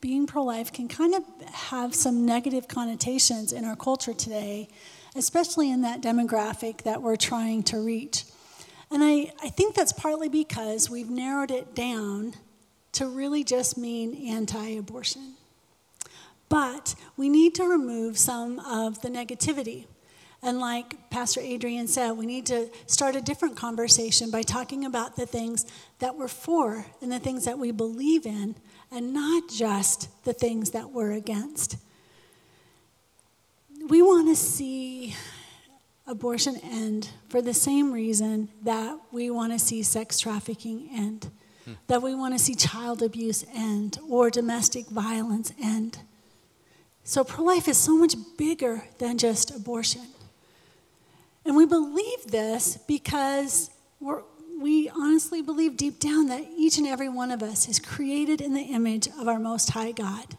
being 0.00 0.26
pro 0.26 0.42
life 0.42 0.72
can 0.72 0.86
kind 0.86 1.14
of 1.14 1.24
have 1.50 1.94
some 1.94 2.26
negative 2.26 2.68
connotations 2.68 3.52
in 3.52 3.64
our 3.64 3.74
culture 3.74 4.12
today, 4.12 4.68
especially 5.16 5.70
in 5.70 5.80
that 5.82 6.02
demographic 6.02 6.82
that 6.82 7.02
we're 7.02 7.16
trying 7.16 7.62
to 7.64 7.78
reach. 7.78 8.24
And 8.90 9.02
I, 9.02 9.32
I 9.42 9.48
think 9.48 9.74
that's 9.74 9.92
partly 9.92 10.28
because 10.28 10.90
we've 10.90 11.10
narrowed 11.10 11.50
it 11.50 11.74
down 11.74 12.34
to 12.92 13.08
really 13.08 13.42
just 13.42 13.76
mean 13.76 14.28
anti 14.28 14.76
abortion. 14.76 15.34
But 16.48 16.94
we 17.16 17.28
need 17.28 17.54
to 17.56 17.64
remove 17.64 18.18
some 18.18 18.60
of 18.60 19.00
the 19.02 19.08
negativity. 19.08 19.86
And 20.42 20.60
like 20.60 21.10
Pastor 21.10 21.40
Adrian 21.40 21.88
said, 21.88 22.12
we 22.12 22.26
need 22.26 22.44
to 22.46 22.68
start 22.86 23.16
a 23.16 23.22
different 23.22 23.56
conversation 23.56 24.30
by 24.30 24.42
talking 24.42 24.84
about 24.84 25.16
the 25.16 25.24
things 25.24 25.64
that 26.00 26.16
we're 26.16 26.28
for 26.28 26.84
and 27.00 27.10
the 27.10 27.18
things 27.18 27.46
that 27.46 27.58
we 27.58 27.70
believe 27.70 28.26
in, 28.26 28.54
and 28.90 29.14
not 29.14 29.48
just 29.48 30.10
the 30.24 30.34
things 30.34 30.72
that 30.72 30.90
we're 30.90 31.12
against. 31.12 31.78
We 33.88 34.02
want 34.02 34.28
to 34.28 34.36
see 34.36 35.14
abortion 36.06 36.56
end 36.62 37.08
for 37.28 37.40
the 37.40 37.54
same 37.54 37.90
reason 37.90 38.50
that 38.62 38.98
we 39.12 39.30
want 39.30 39.52
to 39.52 39.58
see 39.58 39.82
sex 39.82 40.20
trafficking 40.20 40.90
end, 40.92 41.30
hmm. 41.64 41.72
that 41.86 42.02
we 42.02 42.14
want 42.14 42.34
to 42.34 42.38
see 42.38 42.54
child 42.54 43.02
abuse 43.02 43.46
end 43.54 43.98
or 44.08 44.28
domestic 44.28 44.88
violence 44.88 45.52
end. 45.62 46.00
So, 47.06 47.22
pro 47.22 47.44
life 47.44 47.68
is 47.68 47.76
so 47.76 47.96
much 47.96 48.14
bigger 48.38 48.84
than 48.98 49.18
just 49.18 49.54
abortion. 49.54 50.06
And 51.44 51.54
we 51.54 51.66
believe 51.66 52.26
this 52.28 52.78
because 52.88 53.70
we 54.58 54.88
honestly 54.88 55.42
believe 55.42 55.76
deep 55.76 56.00
down 56.00 56.28
that 56.28 56.46
each 56.56 56.78
and 56.78 56.86
every 56.86 57.10
one 57.10 57.30
of 57.30 57.42
us 57.42 57.68
is 57.68 57.78
created 57.78 58.40
in 58.40 58.54
the 58.54 58.62
image 58.62 59.08
of 59.20 59.28
our 59.28 59.38
Most 59.38 59.70
High 59.70 59.92
God. 59.92 60.38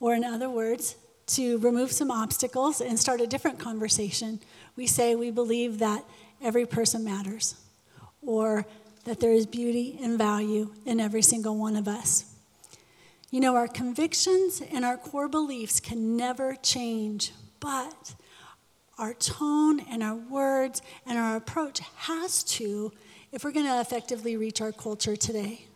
Or, 0.00 0.14
in 0.14 0.24
other 0.24 0.48
words, 0.48 0.96
to 1.28 1.58
remove 1.58 1.92
some 1.92 2.10
obstacles 2.10 2.80
and 2.80 2.98
start 2.98 3.20
a 3.20 3.26
different 3.26 3.58
conversation, 3.58 4.40
we 4.74 4.86
say 4.86 5.14
we 5.14 5.30
believe 5.30 5.80
that 5.80 6.02
every 6.42 6.64
person 6.64 7.04
matters, 7.04 7.56
or 8.22 8.64
that 9.04 9.20
there 9.20 9.32
is 9.32 9.44
beauty 9.44 9.98
and 10.02 10.16
value 10.16 10.72
in 10.86 10.98
every 10.98 11.22
single 11.22 11.58
one 11.58 11.76
of 11.76 11.86
us. 11.86 12.37
You 13.30 13.40
know, 13.40 13.56
our 13.56 13.68
convictions 13.68 14.62
and 14.72 14.86
our 14.86 14.96
core 14.96 15.28
beliefs 15.28 15.80
can 15.80 16.16
never 16.16 16.54
change, 16.54 17.32
but 17.60 18.14
our 18.96 19.12
tone 19.12 19.80
and 19.80 20.02
our 20.02 20.16
words 20.16 20.80
and 21.04 21.18
our 21.18 21.36
approach 21.36 21.80
has 21.96 22.42
to 22.44 22.90
if 23.30 23.44
we're 23.44 23.52
going 23.52 23.66
to 23.66 23.80
effectively 23.80 24.36
reach 24.38 24.62
our 24.62 24.72
culture 24.72 25.14
today. 25.14 25.66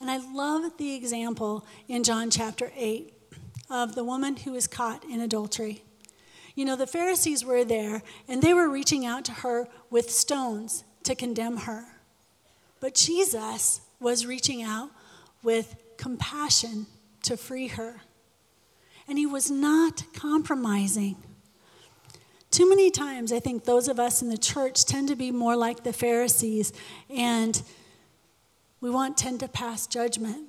And 0.00 0.08
I 0.08 0.18
love 0.18 0.78
the 0.78 0.94
example 0.94 1.66
in 1.88 2.04
John 2.04 2.30
chapter 2.30 2.70
8 2.76 3.12
of 3.68 3.96
the 3.96 4.04
woman 4.04 4.36
who 4.36 4.52
was 4.52 4.68
caught 4.68 5.04
in 5.04 5.20
adultery. 5.20 5.82
You 6.54 6.64
know, 6.64 6.76
the 6.76 6.86
Pharisees 6.86 7.44
were 7.44 7.64
there 7.64 8.02
and 8.28 8.40
they 8.40 8.54
were 8.54 8.68
reaching 8.68 9.04
out 9.04 9.24
to 9.24 9.32
her 9.32 9.66
with 9.90 10.10
stones 10.10 10.84
to 11.02 11.16
condemn 11.16 11.56
her. 11.58 11.86
But 12.78 12.94
Jesus 12.94 13.80
was 13.98 14.24
reaching 14.24 14.62
out 14.62 14.90
with 15.42 15.74
compassion 15.98 16.86
to 17.24 17.36
free 17.36 17.68
her. 17.68 18.00
And 19.06 19.18
he 19.18 19.26
was 19.26 19.50
not 19.50 20.04
compromising. 20.14 21.16
Too 22.50 22.68
many 22.68 22.90
times, 22.90 23.32
I 23.32 23.40
think 23.40 23.64
those 23.64 23.88
of 23.88 24.00
us 24.00 24.22
in 24.22 24.30
the 24.30 24.38
church 24.38 24.86
tend 24.86 25.08
to 25.08 25.16
be 25.16 25.30
more 25.30 25.54
like 25.54 25.84
the 25.84 25.92
Pharisees, 25.92 26.72
and 27.10 27.62
we 28.80 28.88
want 28.88 29.18
tend 29.18 29.40
to 29.40 29.48
pass 29.48 29.86
judgment. 29.86 30.48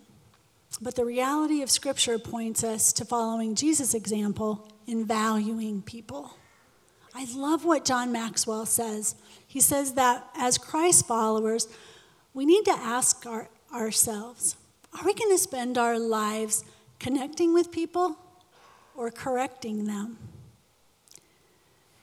But 0.82 0.96
the 0.96 1.03
reality 1.03 1.62
of 1.62 1.70
Scripture 1.70 2.18
points 2.18 2.63
us 2.63 2.94
to 2.94 3.06
following 3.06 3.56
Jesus' 3.56 3.94
example 3.94 4.70
in 4.88 5.06
valuing 5.06 5.82
people. 5.82 6.38
I 7.13 7.27
love 7.36 7.65
what 7.65 7.84
John 7.84 8.12
Maxwell 8.12 8.65
says. 8.65 9.15
He 9.46 9.60
says 9.60 9.94
that 9.94 10.29
as 10.36 10.58
Christ 10.58 11.06
followers, 11.08 11.68
we 12.34 12.46
need 12.46 12.63
to 12.65 12.72
ask 12.72 13.25
our, 13.25 13.50
ourselves 13.74 14.56
are 14.93 15.05
we 15.05 15.13
going 15.13 15.31
to 15.31 15.38
spend 15.38 15.77
our 15.77 16.00
lives 16.00 16.63
connecting 17.00 17.53
with 17.53 17.72
people 17.72 18.17
or 18.96 19.12
correcting 19.12 19.86
them? 19.86 20.17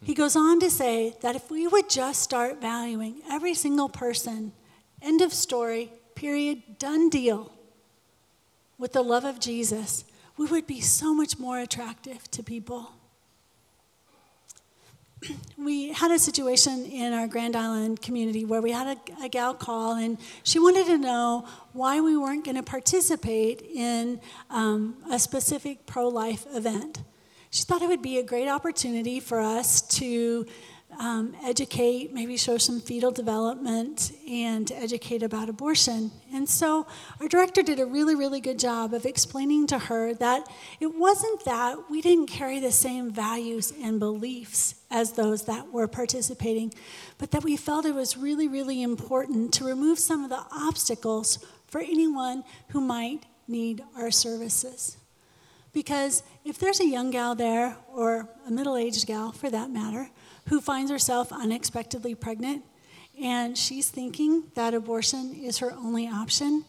He 0.03 0.15
goes 0.15 0.37
on 0.37 0.61
to 0.61 0.71
say 0.71 1.17
that 1.21 1.37
if 1.37 1.51
we 1.51 1.67
would 1.67 1.91
just 1.91 2.23
start 2.23 2.61
valuing 2.61 3.23
every 3.31 3.55
single 3.55 3.89
person, 3.89 4.53
end 5.03 5.21
of 5.21 5.33
story, 5.33 5.93
period, 6.15 6.79
done 6.79 7.09
deal, 7.09 7.53
with 8.79 8.93
the 8.93 9.03
love 9.03 9.25
of 9.25 9.41
Jesus, 9.41 10.05
we 10.37 10.47
would 10.47 10.67
be 10.67 10.81
so 10.81 11.15
much 11.15 11.39
more 11.39 11.59
attractive 11.59 12.31
to 12.31 12.43
people 12.43 12.93
we 15.57 15.93
had 15.93 16.11
a 16.11 16.19
situation 16.19 16.85
in 16.85 17.13
our 17.13 17.27
Grand 17.27 17.57
Island 17.57 18.03
community 18.03 18.45
where 18.45 18.61
we 18.61 18.71
had 18.71 18.99
a, 18.99 19.25
a 19.25 19.29
gal 19.29 19.55
call, 19.55 19.97
and 19.97 20.19
she 20.45 20.59
wanted 20.59 20.87
to 20.87 20.99
know 20.99 21.47
why 21.73 22.01
we 22.01 22.17
weren't 22.17 22.45
going 22.45 22.57
to 22.57 22.63
participate 22.63 23.63
in 23.63 24.21
um, 24.51 24.97
a 25.11 25.19
specific 25.19 25.87
pro 25.87 26.09
life 26.09 26.47
event. 26.53 27.03
She 27.51 27.65
thought 27.65 27.83
it 27.83 27.89
would 27.89 28.03
be 28.03 28.19
a 28.19 28.23
great 28.23 28.49
opportunity 28.49 29.19
for 29.19 29.41
us 29.41 29.81
to 29.99 30.47
um, 31.01 31.35
educate, 31.45 32.13
maybe 32.13 32.37
show 32.37 32.59
some 32.59 32.81
fetal 32.81 33.11
development, 33.11 34.13
and 34.29 34.71
educate 34.73 35.23
about 35.23 35.49
abortion. 35.49 36.11
And 36.33 36.49
so 36.49 36.87
our 37.21 37.29
director 37.29 37.63
did 37.63 37.81
a 37.81 37.87
really, 37.87 38.15
really 38.15 38.41
good 38.41 38.59
job 38.59 38.95
of 38.95 39.05
explaining 39.05 39.67
to 39.69 39.79
her 39.79 40.15
that 40.15 40.49
it 40.79 40.95
wasn't 40.95 41.45
that 41.45 41.91
we 41.91 42.01
didn't 42.01 42.29
carry 42.29 42.61
the 42.61 42.73
same 42.73 43.11
values 43.11 43.73
and 43.83 43.99
beliefs 43.99 44.76
as 44.91 45.13
those 45.13 45.45
that 45.45 45.73
were 45.73 45.89
participating, 45.89 46.73
but 47.19 47.31
that 47.33 47.45
we 47.45 47.57
felt 47.57 47.87
it 47.87 47.95
was 47.95 48.17
really, 48.17 48.49
really 48.49 48.83
important 48.83 49.53
to 49.55 49.65
remove 49.65 49.99
some 49.99 50.23
of 50.23 50.31
the 50.31 50.45
obstacles 50.53 51.39
for 51.67 51.81
anyone 51.81 52.45
who 52.69 52.81
might 52.81 53.27
need 53.49 53.83
our 53.97 54.11
services. 54.11 54.97
Because 55.73 56.23
if 56.45 56.59
there's 56.59 56.81
a 56.81 56.87
young 56.87 57.11
gal 57.11 57.35
there, 57.35 57.77
or 57.93 58.29
a 58.47 58.51
middle 58.51 58.77
aged 58.77 59.07
gal 59.07 59.33
for 59.33 59.51
that 59.51 59.71
matter, 59.71 60.09
who 60.49 60.61
finds 60.61 60.91
herself 60.91 61.33
unexpectedly 61.33 62.15
pregnant 62.15 62.63
and 63.21 63.57
she's 63.57 63.89
thinking 63.89 64.45
that 64.55 64.75
abortion 64.75 65.35
is 65.35 65.59
her 65.59 65.73
only 65.73 66.07
option, 66.07 66.65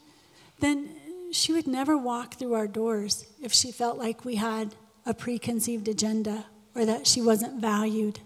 then 0.60 0.90
she 1.32 1.52
would 1.52 1.68
never 1.68 1.98
walk 1.98 2.36
through 2.36 2.54
our 2.54 2.68
doors 2.68 3.26
if 3.42 3.52
she 3.52 3.72
felt 3.72 3.98
like 3.98 4.24
we 4.24 4.36
had 4.36 4.74
a 5.06 5.14
preconceived 5.14 5.88
agenda 5.88 6.46
or 6.78 6.86
that 6.86 7.08
she 7.08 7.22
wasn't 7.22 7.60
valued. 7.60 8.20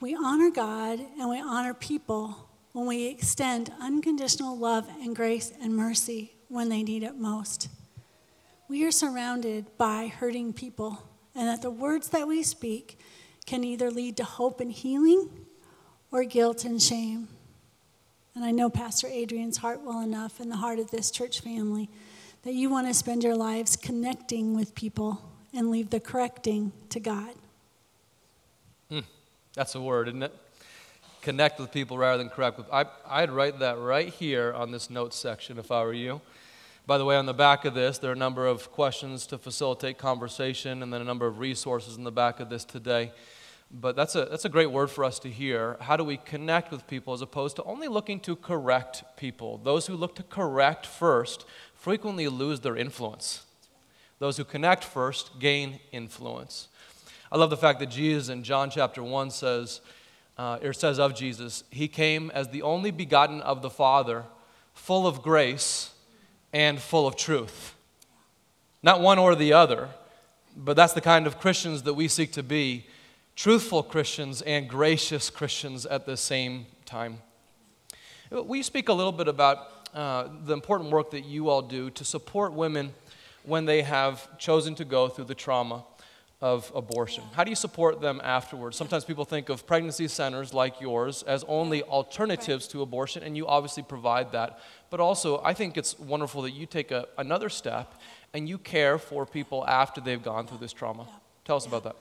We 0.00 0.14
honor 0.14 0.50
God 0.50 0.98
and 1.20 1.28
we 1.28 1.38
honor 1.38 1.74
people 1.74 2.48
when 2.72 2.86
we 2.86 3.08
extend 3.08 3.70
unconditional 3.80 4.56
love 4.56 4.88
and 5.02 5.14
grace 5.14 5.52
and 5.60 5.76
mercy 5.76 6.32
when 6.48 6.70
they 6.70 6.82
need 6.82 7.02
it 7.02 7.16
most. 7.16 7.68
We 8.66 8.84
are 8.86 8.90
surrounded 8.90 9.66
by 9.76 10.06
hurting 10.06 10.52
people, 10.52 11.02
and 11.34 11.48
that 11.48 11.62
the 11.62 11.70
words 11.70 12.08
that 12.10 12.26
we 12.26 12.42
speak 12.42 12.98
can 13.46 13.64
either 13.64 13.90
lead 13.90 14.16
to 14.18 14.24
hope 14.24 14.60
and 14.60 14.72
healing 14.72 15.28
or 16.10 16.24
guilt 16.24 16.64
and 16.64 16.80
shame. 16.80 17.28
And 18.34 18.44
I 18.44 18.52
know 18.52 18.70
Pastor 18.70 19.08
Adrian's 19.08 19.56
heart 19.58 19.80
well 19.82 20.00
enough 20.00 20.40
and 20.40 20.50
the 20.50 20.56
heart 20.56 20.78
of 20.78 20.90
this 20.90 21.10
church 21.10 21.40
family 21.40 21.90
that 22.42 22.54
you 22.54 22.70
want 22.70 22.86
to 22.86 22.94
spend 22.94 23.24
your 23.24 23.36
lives 23.36 23.74
connecting 23.76 24.54
with 24.54 24.74
people 24.74 25.27
and 25.54 25.70
leave 25.70 25.90
the 25.90 26.00
correcting 26.00 26.72
to 26.90 27.00
God. 27.00 27.34
Mm, 28.90 29.04
that's 29.54 29.74
a 29.74 29.80
word, 29.80 30.08
isn't 30.08 30.22
it? 30.22 30.34
Connect 31.22 31.58
with 31.58 31.72
people 31.72 31.98
rather 31.98 32.18
than 32.18 32.28
correct 32.28 32.58
with. 32.58 32.66
I, 32.72 32.86
I'd 33.06 33.30
write 33.30 33.58
that 33.58 33.78
right 33.78 34.08
here 34.08 34.52
on 34.54 34.70
this 34.70 34.88
notes 34.88 35.16
section 35.16 35.58
if 35.58 35.70
I 35.70 35.82
were 35.82 35.92
you. 35.92 36.20
By 36.86 36.96
the 36.96 37.04
way, 37.04 37.16
on 37.16 37.26
the 37.26 37.34
back 37.34 37.66
of 37.66 37.74
this, 37.74 37.98
there 37.98 38.10
are 38.10 38.14
a 38.14 38.16
number 38.16 38.46
of 38.46 38.72
questions 38.72 39.26
to 39.26 39.36
facilitate 39.36 39.98
conversation 39.98 40.82
and 40.82 40.90
then 40.92 41.02
a 41.02 41.04
number 41.04 41.26
of 41.26 41.38
resources 41.38 41.96
in 41.96 42.04
the 42.04 42.12
back 42.12 42.40
of 42.40 42.48
this 42.48 42.64
today. 42.64 43.12
But 43.70 43.94
that's 43.94 44.14
a, 44.14 44.24
that's 44.24 44.46
a 44.46 44.48
great 44.48 44.70
word 44.70 44.90
for 44.90 45.04
us 45.04 45.18
to 45.18 45.28
hear. 45.28 45.76
How 45.80 45.98
do 45.98 46.04
we 46.04 46.16
connect 46.16 46.70
with 46.70 46.86
people 46.86 47.12
as 47.12 47.20
opposed 47.20 47.56
to 47.56 47.62
only 47.64 47.88
looking 47.88 48.20
to 48.20 48.36
correct 48.36 49.04
people? 49.18 49.58
Those 49.58 49.86
who 49.86 49.96
look 49.96 50.14
to 50.14 50.22
correct 50.22 50.86
first 50.86 51.44
frequently 51.74 52.28
lose 52.28 52.60
their 52.60 52.76
influence. 52.76 53.44
Those 54.18 54.36
who 54.36 54.44
connect 54.44 54.84
first 54.84 55.38
gain 55.38 55.80
influence. 55.92 56.68
I 57.30 57.36
love 57.36 57.50
the 57.50 57.56
fact 57.56 57.78
that 57.80 57.90
Jesus 57.90 58.28
in 58.28 58.42
John 58.42 58.70
chapter 58.70 59.02
1 59.02 59.30
says, 59.30 59.80
uh, 60.36 60.58
it 60.62 60.74
says 60.76 60.98
of 60.98 61.14
Jesus, 61.14 61.64
He 61.70 61.88
came 61.88 62.30
as 62.30 62.48
the 62.48 62.62
only 62.62 62.90
begotten 62.90 63.40
of 63.42 63.62
the 63.62 63.70
Father, 63.70 64.24
full 64.72 65.06
of 65.06 65.22
grace 65.22 65.90
and 66.52 66.80
full 66.80 67.06
of 67.06 67.16
truth. 67.16 67.74
Not 68.82 69.00
one 69.00 69.18
or 69.18 69.34
the 69.34 69.52
other, 69.52 69.88
but 70.56 70.76
that's 70.76 70.92
the 70.92 71.00
kind 71.00 71.26
of 71.26 71.38
Christians 71.38 71.82
that 71.82 71.94
we 71.94 72.08
seek 72.08 72.32
to 72.32 72.42
be 72.42 72.86
truthful 73.36 73.82
Christians 73.82 74.42
and 74.42 74.68
gracious 74.68 75.30
Christians 75.30 75.86
at 75.86 76.06
the 76.06 76.16
same 76.16 76.66
time. 76.84 77.18
Will 78.30 78.56
you 78.56 78.62
speak 78.62 78.88
a 78.88 78.92
little 78.92 79.12
bit 79.12 79.28
about 79.28 79.88
uh, 79.94 80.28
the 80.44 80.52
important 80.52 80.90
work 80.90 81.10
that 81.12 81.24
you 81.24 81.48
all 81.48 81.62
do 81.62 81.90
to 81.90 82.04
support 82.04 82.52
women 82.52 82.92
when 83.48 83.64
they 83.64 83.82
have 83.82 84.38
chosen 84.38 84.74
to 84.76 84.84
go 84.84 85.08
through 85.08 85.24
the 85.24 85.34
trauma 85.34 85.84
of 86.40 86.70
abortion? 86.74 87.24
How 87.32 87.42
do 87.42 87.50
you 87.50 87.56
support 87.56 88.00
them 88.00 88.20
afterwards? 88.22 88.76
Sometimes 88.76 89.04
people 89.04 89.24
think 89.24 89.48
of 89.48 89.66
pregnancy 89.66 90.06
centers 90.06 90.54
like 90.54 90.80
yours 90.80 91.24
as 91.24 91.44
only 91.48 91.82
alternatives 91.82 92.68
to 92.68 92.82
abortion, 92.82 93.22
and 93.22 93.36
you 93.36 93.46
obviously 93.46 93.82
provide 93.82 94.32
that. 94.32 94.60
But 94.90 95.00
also, 95.00 95.40
I 95.42 95.54
think 95.54 95.76
it's 95.76 95.98
wonderful 95.98 96.42
that 96.42 96.52
you 96.52 96.66
take 96.66 96.90
a, 96.90 97.08
another 97.16 97.48
step 97.48 97.94
and 98.34 98.48
you 98.48 98.58
care 98.58 98.98
for 98.98 99.26
people 99.26 99.66
after 99.66 100.00
they've 100.00 100.22
gone 100.22 100.46
through 100.46 100.58
this 100.58 100.72
trauma. 100.72 101.08
Tell 101.44 101.56
us 101.56 101.66
about 101.66 101.84
that. 101.84 101.96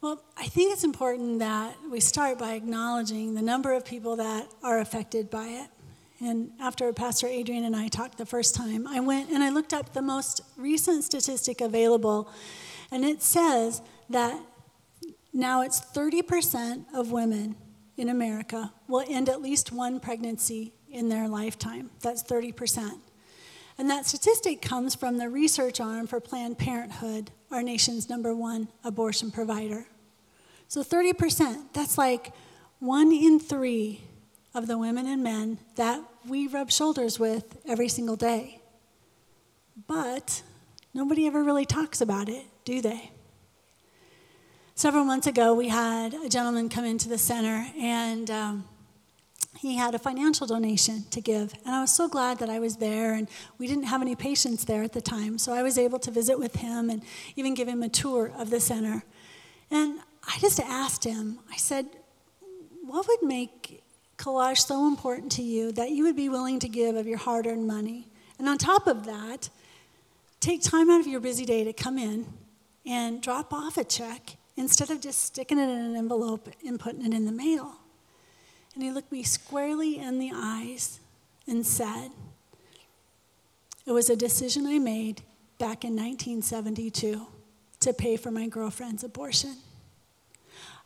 Well, 0.00 0.20
I 0.36 0.46
think 0.46 0.72
it's 0.72 0.84
important 0.84 1.40
that 1.40 1.76
we 1.90 2.00
start 2.00 2.38
by 2.38 2.54
acknowledging 2.54 3.34
the 3.34 3.42
number 3.42 3.72
of 3.74 3.84
people 3.84 4.16
that 4.16 4.48
are 4.62 4.80
affected 4.80 5.30
by 5.30 5.46
it. 5.46 5.68
And 6.20 6.50
after 6.60 6.92
Pastor 6.92 7.26
Adrian 7.26 7.64
and 7.64 7.74
I 7.74 7.88
talked 7.88 8.18
the 8.18 8.26
first 8.26 8.54
time, 8.54 8.86
I 8.86 9.00
went 9.00 9.30
and 9.30 9.42
I 9.42 9.48
looked 9.48 9.72
up 9.72 9.94
the 9.94 10.02
most 10.02 10.42
recent 10.56 11.04
statistic 11.04 11.60
available, 11.62 12.30
and 12.90 13.04
it 13.04 13.22
says 13.22 13.80
that 14.10 14.38
now 15.32 15.62
it's 15.62 15.80
30% 15.80 16.84
of 16.92 17.10
women 17.10 17.56
in 17.96 18.08
America 18.08 18.72
will 18.88 19.04
end 19.08 19.28
at 19.28 19.40
least 19.40 19.72
one 19.72 20.00
pregnancy 20.00 20.74
in 20.90 21.08
their 21.08 21.28
lifetime. 21.28 21.90
That's 22.00 22.22
30%. 22.22 22.98
And 23.78 23.88
that 23.88 24.06
statistic 24.06 24.60
comes 24.60 24.94
from 24.94 25.16
the 25.16 25.28
research 25.28 25.80
arm 25.80 26.06
for 26.06 26.20
Planned 26.20 26.58
Parenthood, 26.58 27.30
our 27.50 27.62
nation's 27.62 28.10
number 28.10 28.34
one 28.34 28.68
abortion 28.84 29.30
provider. 29.30 29.86
So 30.68 30.82
30%, 30.82 31.72
that's 31.72 31.96
like 31.96 32.32
one 32.78 33.10
in 33.12 33.40
three 33.40 34.02
of 34.54 34.66
the 34.66 34.76
women 34.76 35.06
and 35.06 35.22
men 35.22 35.58
that 35.76 36.02
we 36.26 36.46
rub 36.46 36.70
shoulders 36.70 37.18
with 37.18 37.58
every 37.66 37.88
single 37.88 38.16
day. 38.16 38.60
But 39.86 40.42
nobody 40.92 41.26
ever 41.26 41.42
really 41.42 41.66
talks 41.66 42.00
about 42.00 42.28
it, 42.28 42.44
do 42.64 42.80
they? 42.80 43.10
Several 44.74 45.04
months 45.04 45.26
ago, 45.26 45.54
we 45.54 45.68
had 45.68 46.14
a 46.14 46.28
gentleman 46.28 46.68
come 46.68 46.84
into 46.84 47.08
the 47.08 47.18
center 47.18 47.66
and 47.78 48.30
um, 48.30 48.64
he 49.60 49.76
had 49.76 49.94
a 49.94 49.98
financial 49.98 50.46
donation 50.46 51.04
to 51.10 51.20
give. 51.20 51.52
And 51.66 51.74
I 51.74 51.82
was 51.82 51.90
so 51.90 52.08
glad 52.08 52.38
that 52.38 52.48
I 52.48 52.58
was 52.58 52.76
there, 52.76 53.12
and 53.12 53.28
we 53.58 53.66
didn't 53.66 53.84
have 53.84 54.00
any 54.00 54.16
patients 54.16 54.64
there 54.64 54.82
at 54.82 54.94
the 54.94 55.02
time. 55.02 55.36
So 55.36 55.52
I 55.52 55.62
was 55.62 55.76
able 55.76 55.98
to 55.98 56.10
visit 56.10 56.38
with 56.38 56.56
him 56.56 56.88
and 56.88 57.02
even 57.36 57.52
give 57.52 57.68
him 57.68 57.82
a 57.82 57.88
tour 57.90 58.32
of 58.38 58.48
the 58.48 58.58
center. 58.58 59.02
And 59.70 60.00
I 60.26 60.38
just 60.38 60.60
asked 60.60 61.04
him, 61.04 61.40
I 61.52 61.56
said, 61.56 61.86
What 62.82 63.06
would 63.06 63.22
make 63.22 63.82
collage 64.20 64.58
so 64.58 64.86
important 64.86 65.32
to 65.32 65.42
you 65.42 65.72
that 65.72 65.90
you 65.90 66.04
would 66.04 66.16
be 66.16 66.28
willing 66.28 66.58
to 66.60 66.68
give 66.68 66.94
of 66.96 67.06
your 67.06 67.18
hard 67.18 67.46
earned 67.46 67.66
money? 67.66 68.06
And 68.38 68.48
on 68.48 68.58
top 68.58 68.86
of 68.86 69.06
that, 69.06 69.48
take 70.40 70.62
time 70.62 70.90
out 70.90 71.00
of 71.00 71.06
your 71.06 71.20
busy 71.20 71.44
day 71.44 71.64
to 71.64 71.72
come 71.72 71.98
in 71.98 72.26
and 72.84 73.22
drop 73.22 73.52
off 73.52 73.76
a 73.76 73.84
check 73.84 74.36
instead 74.56 74.90
of 74.90 75.00
just 75.00 75.24
sticking 75.24 75.58
it 75.58 75.68
in 75.68 75.70
an 75.70 75.96
envelope 75.96 76.48
and 76.66 76.78
putting 76.78 77.04
it 77.04 77.14
in 77.14 77.24
the 77.24 77.32
mail. 77.32 77.76
And 78.74 78.82
he 78.82 78.90
looked 78.90 79.10
me 79.10 79.22
squarely 79.22 79.98
in 79.98 80.18
the 80.18 80.32
eyes 80.34 81.00
and 81.46 81.66
said, 81.66 82.10
It 83.86 83.92
was 83.92 84.10
a 84.10 84.16
decision 84.16 84.66
I 84.66 84.78
made 84.78 85.22
back 85.58 85.84
in 85.84 85.96
1972 85.96 87.26
to 87.80 87.92
pay 87.92 88.16
for 88.16 88.30
my 88.30 88.46
girlfriend's 88.46 89.02
abortion. 89.02 89.56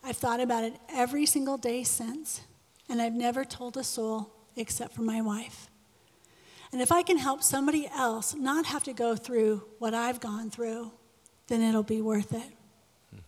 I've 0.03 0.17
thought 0.17 0.41
about 0.41 0.64
it 0.64 0.75
every 0.93 1.26
single 1.26 1.57
day 1.57 1.83
since, 1.83 2.43
and 2.88 3.00
I've 3.00 3.14
never 3.14 3.45
told 3.45 3.76
a 3.76 3.85
soul 3.85 4.31
except 4.57 4.95
for 4.95 5.03
my 5.03 5.21
wife. 5.21 5.69
And 6.73 6.83
if 6.83 6.91
I 6.91 7.03
can 7.03 7.19
help 7.19 7.43
somebody 7.43 7.88
else 7.95 8.35
not 8.35 8.67
have 8.67 8.85
to 8.85 8.93
go 8.93 9.14
through 9.14 9.62
what 9.79 9.95
I've 9.95 10.21
gone 10.21 10.50
through, 10.50 10.93
then 11.47 11.63
it'll 11.63 11.82
be 11.82 12.00
worth 12.00 12.32
it. 12.32 13.23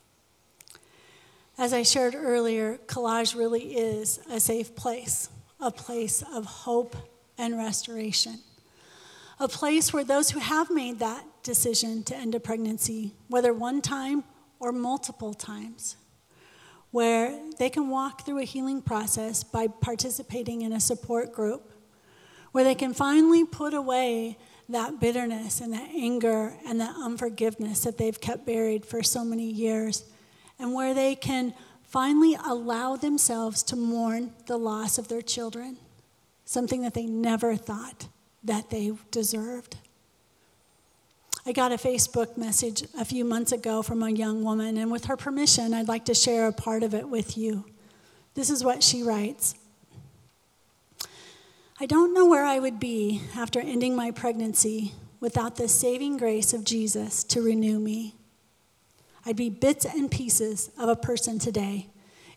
As 1.59 1.73
I 1.73 1.85
shared 1.85 2.15
earlier, 2.15 2.79
Collage 2.87 3.35
really 3.35 3.77
is 3.77 4.19
a 4.31 4.41
safe 4.41 4.75
place, 4.75 5.31
a 5.61 5.71
place 5.71 6.23
of 6.35 6.45
hope 6.45 6.97
and 7.39 7.57
restoration, 7.57 8.41
a 9.39 9.49
place 9.49 9.93
where 9.93 10.05
those 10.05 10.31
who 10.31 10.41
have 10.41 10.71
made 10.71 10.99
that 10.99 11.25
decision 11.43 12.03
to 12.05 12.17
end 12.17 12.35
a 12.35 12.41
pregnancy, 12.41 13.15
whether 13.29 13.55
one 13.55 13.81
time 13.81 14.25
or 14.59 14.73
multiple 14.73 15.33
times, 15.33 15.97
where 16.91 17.39
they 17.59 17.69
can 17.69 17.89
walk 17.89 18.25
through 18.25 18.39
a 18.39 18.45
healing 18.45 18.81
process 18.81 19.45
by 19.45 19.67
participating 19.67 20.63
in 20.63 20.73
a 20.73 20.81
support 20.81 21.33
group, 21.33 21.73
where 22.53 22.65
they 22.65 22.75
can 22.75 22.95
finally 22.95 23.45
put 23.45 23.75
away 23.75 24.39
that 24.69 24.99
bitterness 24.99 25.61
and 25.61 25.73
that 25.73 25.89
anger 25.95 26.57
and 26.67 26.81
that 26.81 26.95
unforgiveness 26.97 27.83
that 27.83 27.99
they've 27.99 28.21
kept 28.21 28.47
buried 28.47 28.85
for 28.85 29.03
so 29.03 29.25
many 29.25 29.49
years 29.49 30.05
and 30.59 30.73
where 30.73 30.95
they 30.95 31.15
can 31.15 31.55
finally 31.83 32.37
allow 32.47 32.97
themselves 32.97 33.63
to 33.63 33.77
mourn 33.77 34.33
the 34.47 34.57
loss 34.57 34.99
of 34.99 35.09
their 35.09 35.23
children, 35.23 35.77
something 36.45 36.83
that 36.83 36.95
they 36.95 37.07
never 37.07 37.57
thought 37.57 38.09
that 38.43 38.71
they 38.71 38.93
deserved. 39.11 39.77
I 41.49 41.53
got 41.53 41.71
a 41.71 41.77
Facebook 41.77 42.37
message 42.37 42.83
a 42.99 43.05
few 43.05 43.25
months 43.25 43.53
ago 43.53 43.81
from 43.81 44.03
a 44.03 44.11
young 44.11 44.43
woman, 44.43 44.77
and 44.77 44.91
with 44.91 45.05
her 45.05 45.17
permission, 45.17 45.75
I'd 45.75 45.87
like 45.87 46.07
to 46.07 46.15
share 46.15 46.49
a 46.49 46.53
part 46.53 46.83
of 46.83 46.93
it 46.93 47.09
with 47.09 47.39
you. 47.39 47.65
This 48.35 48.51
is 48.51 48.65
what 48.65 48.83
she 48.83 49.05
writes 49.05 49.55
I 51.79 51.87
don't 51.87 52.13
know 52.13 52.27
where 52.27 52.45
I 52.45 52.59
would 52.59 52.81
be 52.81 53.23
after 53.37 53.61
ending 53.61 53.95
my 53.95 54.11
pregnancy 54.11 54.93
without 55.21 55.55
the 55.55 55.69
saving 55.69 56.17
grace 56.17 56.53
of 56.53 56.65
Jesus 56.65 57.23
to 57.25 57.41
renew 57.43 57.79
me. 57.79 58.17
I'd 59.25 59.37
be 59.37 59.51
bits 59.51 59.85
and 59.85 60.11
pieces 60.11 60.71
of 60.77 60.89
a 60.89 60.97
person 60.97 61.39
today 61.39 61.87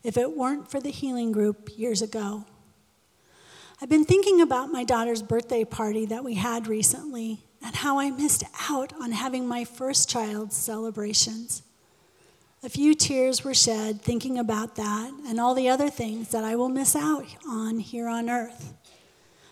if 0.04 0.16
it 0.16 0.36
weren't 0.36 0.70
for 0.70 0.80
the 0.80 0.90
healing 0.90 1.32
group 1.32 1.68
years 1.76 2.00
ago. 2.00 2.44
I've 3.82 3.88
been 3.88 4.04
thinking 4.04 4.40
about 4.40 4.70
my 4.70 4.84
daughter's 4.84 5.22
birthday 5.22 5.64
party 5.64 6.06
that 6.06 6.22
we 6.22 6.34
had 6.34 6.68
recently 6.68 7.42
and 7.62 7.74
how 7.76 7.98
I 7.98 8.10
missed 8.10 8.44
out 8.68 8.92
on 9.00 9.12
having 9.12 9.46
my 9.46 9.64
first 9.64 10.08
child's 10.08 10.56
celebrations. 10.56 11.62
A 12.62 12.68
few 12.68 12.94
tears 12.94 13.42
were 13.42 13.54
shed 13.54 14.02
thinking 14.02 14.38
about 14.38 14.76
that 14.76 15.12
and 15.26 15.40
all 15.40 15.54
the 15.54 15.68
other 15.68 15.88
things 15.88 16.28
that 16.30 16.44
I 16.44 16.56
will 16.56 16.68
miss 16.68 16.94
out 16.94 17.24
on 17.48 17.78
here 17.78 18.06
on 18.06 18.28
earth. 18.28 18.74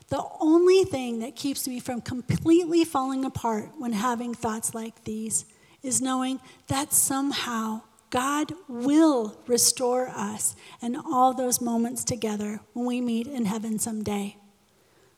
The 0.08 0.24
only 0.40 0.84
thing 0.84 1.20
that 1.20 1.36
keeps 1.36 1.68
me 1.68 1.80
from 1.80 2.00
completely 2.00 2.84
falling 2.84 3.24
apart 3.24 3.70
when 3.78 3.92
having 3.92 4.34
thoughts 4.34 4.74
like 4.74 5.04
these 5.04 5.44
is 5.82 6.00
knowing 6.00 6.40
that 6.68 6.92
somehow 6.92 7.82
God 8.10 8.52
will 8.68 9.38
restore 9.46 10.08
us 10.08 10.56
and 10.80 10.96
all 10.96 11.34
those 11.34 11.60
moments 11.60 12.04
together 12.04 12.60
when 12.72 12.86
we 12.86 13.00
meet 13.00 13.26
in 13.26 13.44
heaven 13.44 13.78
someday. 13.78 14.36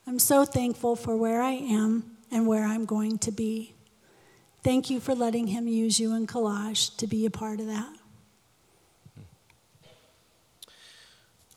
I'm 0.07 0.19
so 0.19 0.45
thankful 0.45 0.97
for 0.97 1.17
where 1.17 1.41
I 1.41 1.53
am 1.53 2.10
and 2.31 2.47
where 2.47 2.65
I'm 2.65 2.85
going 2.85 3.19
to 3.19 3.33
be. 3.33 3.75
Thank 4.63 4.91
you 4.91 5.01
for 5.01 5.15
letting 5.15 5.49
Him 5.49 5.67
use 5.67 5.99
you 5.99 6.15
in 6.15 6.27
Collage 6.27 6.97
to 6.99 7.07
be 7.07 7.27
a 7.27 7.31
part 7.31 7.61
of 7.61 7.67
that. 7.67 7.89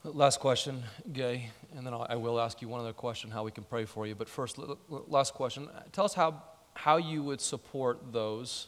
Last 0.04 0.38
question, 0.38 0.82
Gay, 1.12 1.50
and 1.76 1.86
then 1.86 1.94
I 1.94 2.16
will 2.16 2.38
ask 2.38 2.60
you 2.60 2.68
one 2.68 2.80
other 2.80 2.92
question 2.92 3.30
how 3.30 3.42
we 3.42 3.50
can 3.50 3.64
pray 3.64 3.86
for 3.86 4.06
you. 4.06 4.14
But 4.14 4.28
first, 4.28 4.58
last 4.88 5.32
question. 5.32 5.68
Tell 5.92 6.04
us 6.04 6.12
how, 6.12 6.42
how 6.74 6.98
you 6.98 7.22
would 7.22 7.40
support 7.40 8.12
those 8.12 8.66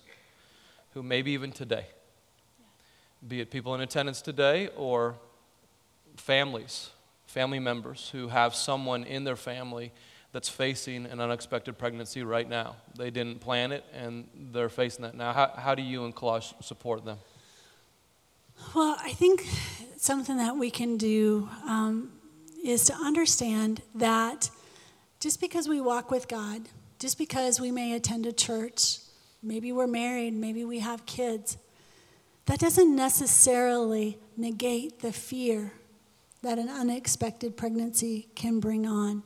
who 0.94 1.02
maybe 1.02 1.32
even 1.32 1.52
today, 1.52 1.86
be 3.26 3.42
it 3.42 3.50
people 3.50 3.74
in 3.74 3.82
attendance 3.82 4.22
today 4.22 4.70
or 4.76 5.16
families, 6.16 6.88
family 7.26 7.58
members 7.58 8.08
who 8.10 8.28
have 8.28 8.54
someone 8.54 9.04
in 9.04 9.24
their 9.24 9.36
family 9.36 9.92
that's 10.36 10.50
facing 10.50 11.06
an 11.06 11.18
unexpected 11.18 11.78
pregnancy 11.78 12.22
right 12.22 12.46
now. 12.46 12.76
They 12.94 13.10
didn't 13.10 13.40
plan 13.40 13.72
it 13.72 13.84
and 13.94 14.28
they're 14.52 14.68
facing 14.68 15.00
that 15.04 15.14
now. 15.14 15.32
How, 15.32 15.50
how 15.56 15.74
do 15.74 15.80
you 15.80 16.04
and 16.04 16.14
Collage 16.14 16.62
support 16.62 17.06
them? 17.06 17.16
Well, 18.74 18.98
I 19.00 19.14
think 19.14 19.46
something 19.96 20.36
that 20.36 20.58
we 20.58 20.70
can 20.70 20.98
do 20.98 21.48
um, 21.66 22.12
is 22.62 22.84
to 22.84 22.94
understand 22.96 23.80
that 23.94 24.50
just 25.20 25.40
because 25.40 25.70
we 25.70 25.80
walk 25.80 26.10
with 26.10 26.28
God, 26.28 26.68
just 26.98 27.16
because 27.16 27.58
we 27.58 27.70
may 27.70 27.94
attend 27.94 28.26
a 28.26 28.32
church, 28.32 28.98
maybe 29.42 29.72
we're 29.72 29.86
married, 29.86 30.34
maybe 30.34 30.66
we 30.66 30.80
have 30.80 31.06
kids. 31.06 31.56
That 32.44 32.58
doesn't 32.58 32.94
necessarily 32.94 34.18
negate 34.36 35.00
the 35.00 35.14
fear 35.14 35.72
that 36.42 36.58
an 36.58 36.68
unexpected 36.68 37.56
pregnancy 37.56 38.28
can 38.34 38.60
bring 38.60 38.86
on, 38.86 39.22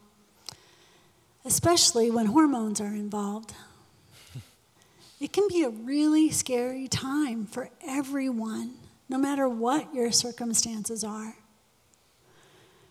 especially 1.44 2.10
when 2.10 2.26
hormones 2.26 2.80
are 2.80 2.94
involved. 2.94 3.54
it 5.20 5.32
can 5.32 5.48
be 5.48 5.62
a 5.62 5.70
really 5.70 6.30
scary 6.30 6.88
time 6.88 7.46
for 7.46 7.70
everyone, 7.86 8.74
no 9.08 9.18
matter 9.18 9.48
what 9.48 9.94
your 9.94 10.12
circumstances 10.12 11.02
are. 11.04 11.34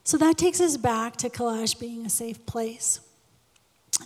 So 0.03 0.17
that 0.17 0.37
takes 0.37 0.59
us 0.59 0.77
back 0.77 1.17
to 1.17 1.29
Collage 1.29 1.79
being 1.79 2.05
a 2.05 2.09
safe 2.09 2.43
place. 2.45 2.99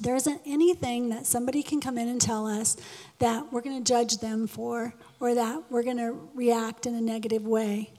There 0.01 0.15
isn't 0.15 0.41
anything 0.45 1.09
that 1.09 1.25
somebody 1.25 1.61
can 1.61 1.79
come 1.79 1.97
in 1.97 2.07
and 2.07 2.19
tell 2.19 2.47
us 2.47 2.75
that 3.19 3.53
we're 3.53 3.61
going 3.61 3.81
to 3.81 3.89
judge 3.89 4.17
them 4.17 4.47
for 4.47 4.93
or 5.19 5.35
that 5.35 5.63
we're 5.69 5.83
going 5.83 5.97
to 5.97 6.17
react 6.33 6.85
in 6.85 6.95
a 6.95 7.01
negative 7.01 7.45
way. 7.45 7.91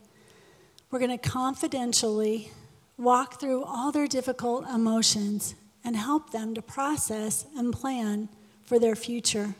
We're 0.91 0.99
going 0.99 1.17
to 1.17 1.29
confidentially 1.29 2.51
walk 2.99 3.41
through 3.41 3.65
all 3.65 3.91
their 3.91 4.07
difficult 4.07 4.69
emotions 4.69 5.55
and 5.85 5.97
help 5.97 6.31
them 6.31 6.55
to 6.55 6.63
process 6.63 7.47
and 7.57 7.73
plan 7.73 8.29
for 8.65 8.79
their 8.79 8.97
future. 8.97 9.55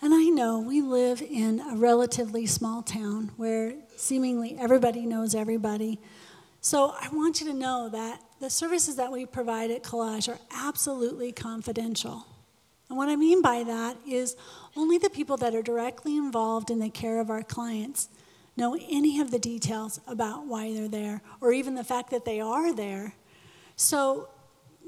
And 0.00 0.12
I 0.12 0.24
know 0.24 0.58
we 0.60 0.80
live 0.80 1.22
in 1.22 1.60
a 1.60 1.76
relatively 1.76 2.46
small 2.46 2.82
town 2.82 3.30
where 3.36 3.74
seemingly 3.96 4.56
everybody 4.58 5.06
knows 5.06 5.34
everybody. 5.34 5.98
So 6.60 6.94
I 7.00 7.08
want 7.10 7.40
you 7.40 7.46
to 7.48 7.54
know 7.54 7.88
that 7.90 8.20
the 8.40 8.50
services 8.50 8.96
that 8.96 9.12
we 9.12 9.26
provide 9.26 9.70
at 9.70 9.82
Collage 9.82 10.28
are 10.28 10.38
absolutely 10.50 11.32
confidential. 11.32 12.26
And 12.88 12.98
what 12.98 13.08
I 13.08 13.16
mean 13.16 13.40
by 13.40 13.64
that 13.64 13.96
is 14.06 14.36
only 14.76 14.98
the 14.98 15.10
people 15.10 15.36
that 15.38 15.54
are 15.54 15.62
directly 15.62 16.16
involved 16.16 16.70
in 16.70 16.80
the 16.80 16.90
care 16.90 17.20
of 17.20 17.30
our 17.30 17.42
clients 17.42 18.08
know 18.56 18.76
any 18.88 19.20
of 19.20 19.30
the 19.30 19.38
details 19.38 20.00
about 20.06 20.46
why 20.46 20.72
they're 20.72 20.88
there 20.88 21.22
or 21.40 21.52
even 21.52 21.74
the 21.74 21.84
fact 21.84 22.10
that 22.10 22.24
they 22.24 22.40
are 22.40 22.74
there. 22.74 23.14
So, 23.76 24.28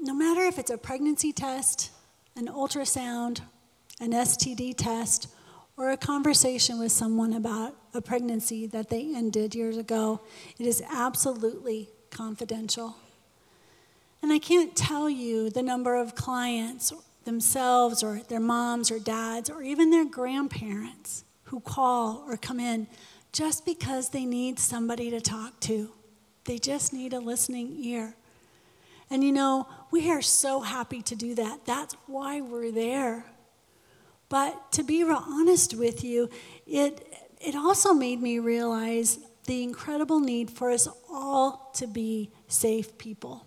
no 0.01 0.13
matter 0.13 0.41
if 0.43 0.59
it's 0.59 0.71
a 0.71 0.77
pregnancy 0.77 1.31
test, 1.31 1.91
an 2.35 2.47
ultrasound, 2.47 3.41
an 3.99 4.11
STD 4.11 4.75
test, 4.75 5.27
or 5.75 5.91
a 5.91 5.97
conversation 5.97 6.79
with 6.79 6.91
someone 6.91 7.33
about 7.33 7.75
a 7.93 8.01
pregnancy 8.01 8.65
that 8.67 8.89
they 8.89 9.15
ended 9.15 9.53
years 9.53 9.77
ago, 9.77 10.19
it 10.57 10.65
is 10.65 10.81
absolutely 10.91 11.89
confidential. 12.09 12.95
And 14.21 14.31
I 14.31 14.39
can't 14.39 14.75
tell 14.75 15.09
you 15.09 15.49
the 15.49 15.61
number 15.61 15.95
of 15.95 16.15
clients 16.15 16.91
themselves 17.25 18.03
or 18.03 18.21
their 18.27 18.39
moms 18.39 18.89
or 18.89 18.99
dads 18.99 19.49
or 19.49 19.61
even 19.61 19.91
their 19.91 20.05
grandparents 20.05 21.23
who 21.43 21.59
call 21.59 22.23
or 22.27 22.37
come 22.37 22.59
in 22.59 22.87
just 23.31 23.65
because 23.65 24.09
they 24.09 24.25
need 24.25 24.57
somebody 24.57 25.11
to 25.11 25.21
talk 25.21 25.59
to. 25.59 25.91
They 26.45 26.57
just 26.57 26.93
need 26.93 27.13
a 27.13 27.19
listening 27.19 27.75
ear. 27.83 28.15
And 29.09 29.23
you 29.23 29.31
know, 29.31 29.67
we 29.91 30.11
are 30.11 30.21
so 30.21 30.61
happy 30.61 31.01
to 31.03 31.15
do 31.15 31.35
that. 31.35 31.65
That's 31.65 31.95
why 32.07 32.41
we're 32.41 32.71
there. 32.71 33.25
But 34.29 34.71
to 34.73 34.83
be 34.83 35.03
real 35.03 35.23
honest 35.25 35.73
with 35.73 36.03
you, 36.03 36.29
it, 36.65 37.07
it 37.39 37.55
also 37.55 37.93
made 37.93 38.21
me 38.21 38.39
realize 38.39 39.19
the 39.45 39.63
incredible 39.63 40.19
need 40.19 40.51
for 40.51 40.69
us 40.69 40.87
all 41.09 41.71
to 41.75 41.87
be 41.87 42.29
safe 42.47 42.97
people. 42.97 43.45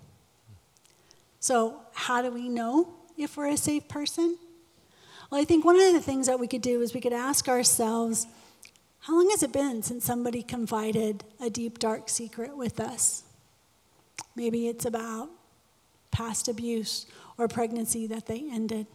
So, 1.38 1.80
how 1.92 2.22
do 2.22 2.30
we 2.30 2.48
know 2.48 2.94
if 3.18 3.36
we're 3.36 3.48
a 3.48 3.56
safe 3.56 3.86
person? 3.88 4.38
Well, 5.30 5.40
I 5.40 5.44
think 5.44 5.64
one 5.64 5.78
of 5.78 5.92
the 5.92 6.00
things 6.00 6.26
that 6.26 6.40
we 6.40 6.48
could 6.48 6.62
do 6.62 6.80
is 6.80 6.94
we 6.94 7.00
could 7.00 7.12
ask 7.12 7.48
ourselves 7.48 8.26
how 9.00 9.16
long 9.16 9.30
has 9.30 9.42
it 9.42 9.52
been 9.52 9.82
since 9.82 10.04
somebody 10.04 10.42
confided 10.42 11.24
a 11.40 11.48
deep, 11.48 11.78
dark 11.78 12.08
secret 12.08 12.56
with 12.56 12.80
us? 12.80 13.24
Maybe 14.36 14.68
it's 14.68 14.84
about 14.84 15.30
past 16.10 16.48
abuse 16.48 17.06
or 17.38 17.48
pregnancy 17.48 18.06
that 18.06 18.26
they 18.26 18.48
ended. 18.50 18.86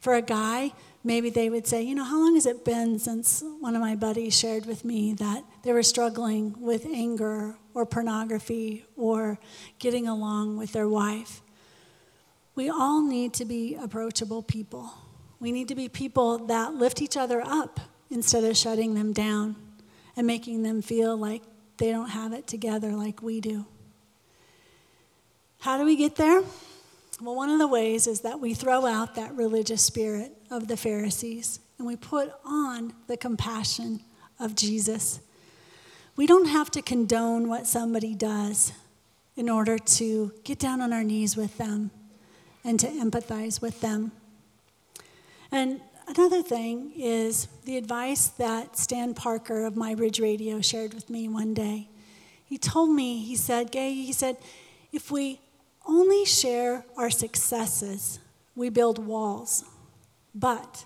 For 0.00 0.14
a 0.14 0.22
guy, 0.22 0.72
maybe 1.02 1.30
they 1.30 1.48
would 1.48 1.66
say, 1.66 1.82
You 1.82 1.94
know, 1.94 2.04
how 2.04 2.20
long 2.20 2.34
has 2.34 2.46
it 2.46 2.64
been 2.64 2.98
since 2.98 3.42
one 3.60 3.74
of 3.74 3.80
my 3.80 3.96
buddies 3.96 4.38
shared 4.38 4.66
with 4.66 4.84
me 4.84 5.14
that 5.14 5.44
they 5.62 5.72
were 5.72 5.82
struggling 5.82 6.54
with 6.60 6.84
anger 6.86 7.56
or 7.72 7.86
pornography 7.86 8.84
or 8.96 9.38
getting 9.78 10.06
along 10.06 10.58
with 10.58 10.72
their 10.72 10.88
wife? 10.88 11.42
We 12.54 12.68
all 12.68 13.02
need 13.02 13.32
to 13.34 13.44
be 13.44 13.74
approachable 13.74 14.42
people. 14.42 14.92
We 15.40 15.50
need 15.50 15.68
to 15.68 15.74
be 15.74 15.88
people 15.88 16.38
that 16.46 16.74
lift 16.74 17.02
each 17.02 17.16
other 17.16 17.42
up 17.44 17.80
instead 18.10 18.44
of 18.44 18.56
shutting 18.56 18.94
them 18.94 19.12
down 19.12 19.56
and 20.16 20.26
making 20.26 20.62
them 20.62 20.80
feel 20.82 21.16
like 21.16 21.42
they 21.78 21.90
don't 21.90 22.10
have 22.10 22.32
it 22.32 22.46
together 22.46 22.92
like 22.92 23.22
we 23.22 23.40
do. 23.40 23.66
How 25.64 25.78
do 25.78 25.86
we 25.86 25.96
get 25.96 26.16
there? 26.16 26.42
Well, 27.22 27.34
one 27.34 27.48
of 27.48 27.58
the 27.58 27.66
ways 27.66 28.06
is 28.06 28.20
that 28.20 28.38
we 28.38 28.52
throw 28.52 28.84
out 28.84 29.14
that 29.14 29.34
religious 29.34 29.80
spirit 29.80 30.36
of 30.50 30.68
the 30.68 30.76
Pharisees 30.76 31.58
and 31.78 31.86
we 31.86 31.96
put 31.96 32.30
on 32.44 32.92
the 33.06 33.16
compassion 33.16 34.00
of 34.38 34.54
Jesus. 34.54 35.20
We 36.16 36.26
don't 36.26 36.48
have 36.48 36.70
to 36.72 36.82
condone 36.82 37.48
what 37.48 37.66
somebody 37.66 38.14
does 38.14 38.74
in 39.36 39.48
order 39.48 39.78
to 39.78 40.34
get 40.44 40.58
down 40.58 40.82
on 40.82 40.92
our 40.92 41.02
knees 41.02 41.34
with 41.34 41.56
them 41.56 41.90
and 42.62 42.78
to 42.80 42.86
empathize 42.86 43.62
with 43.62 43.80
them. 43.80 44.12
And 45.50 45.80
another 46.06 46.42
thing 46.42 46.92
is 46.94 47.48
the 47.64 47.78
advice 47.78 48.26
that 48.26 48.76
Stan 48.76 49.14
Parker 49.14 49.64
of 49.64 49.78
My 49.78 49.94
Bridge 49.94 50.20
Radio 50.20 50.60
shared 50.60 50.92
with 50.92 51.08
me 51.08 51.26
one 51.26 51.54
day. 51.54 51.88
He 52.44 52.58
told 52.58 52.90
me, 52.90 53.24
he 53.24 53.34
said, 53.34 53.72
Gay, 53.72 53.94
he 53.94 54.12
said, 54.12 54.36
if 54.92 55.10
we 55.10 55.40
only 55.86 56.24
share 56.24 56.84
our 56.96 57.10
successes, 57.10 58.18
we 58.54 58.68
build 58.68 58.98
walls. 58.98 59.64
But 60.34 60.84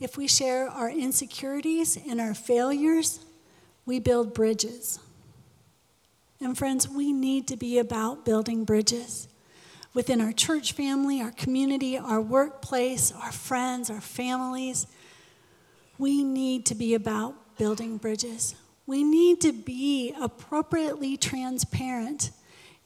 if 0.00 0.16
we 0.16 0.28
share 0.28 0.68
our 0.68 0.90
insecurities 0.90 1.98
and 2.08 2.20
our 2.20 2.34
failures, 2.34 3.24
we 3.84 3.98
build 3.98 4.34
bridges. 4.34 5.00
And 6.40 6.56
friends, 6.56 6.88
we 6.88 7.12
need 7.12 7.48
to 7.48 7.56
be 7.56 7.78
about 7.78 8.24
building 8.24 8.64
bridges 8.64 9.28
within 9.92 10.20
our 10.20 10.32
church 10.32 10.72
family, 10.72 11.20
our 11.20 11.32
community, 11.32 11.98
our 11.98 12.20
workplace, 12.20 13.12
our 13.12 13.32
friends, 13.32 13.90
our 13.90 14.00
families. 14.00 14.86
We 15.98 16.22
need 16.22 16.66
to 16.66 16.76
be 16.76 16.94
about 16.94 17.58
building 17.58 17.96
bridges. 17.96 18.54
We 18.86 19.02
need 19.02 19.40
to 19.40 19.52
be 19.52 20.14
appropriately 20.20 21.16
transparent 21.16 22.30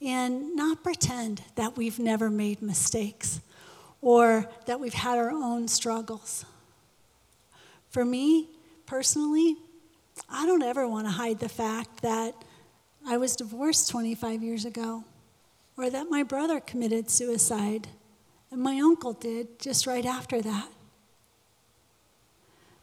and 0.05 0.57
not 0.57 0.83
pretend 0.83 1.43
that 1.55 1.77
we've 1.77 1.99
never 1.99 2.31
made 2.31 2.61
mistakes 2.61 3.41
or 4.01 4.49
that 4.67 4.81
we've 4.81 4.95
had 4.95 5.19
our 5.19 5.31
own 5.31 5.69
struggles. 5.69 6.45
For 7.91 8.05
me, 8.05 8.49
personally, 8.87 9.57
I 10.29 10.47
don't 10.47 10.63
ever 10.63 10.89
want 10.89 11.07
to 11.07 11.13
hide 11.13 11.39
the 11.39 11.49
fact 11.49 12.03
that 12.03 12.35
I 13.07 13.17
was 13.17 13.37
divorced 13.37 13.91
25 13.91 14.43
years 14.43 14.65
ago 14.65 15.05
or 15.77 15.89
that 15.91 16.11
my 16.11 16.23
brother 16.23 16.61
committed 16.61 17.11
suicide 17.11 17.89
and 18.51 18.61
my 18.61 18.79
uncle 18.81 19.13
did 19.15 19.59
just 19.59 19.87
right 19.87 20.05
after 20.05 20.43
that. 20.43 20.69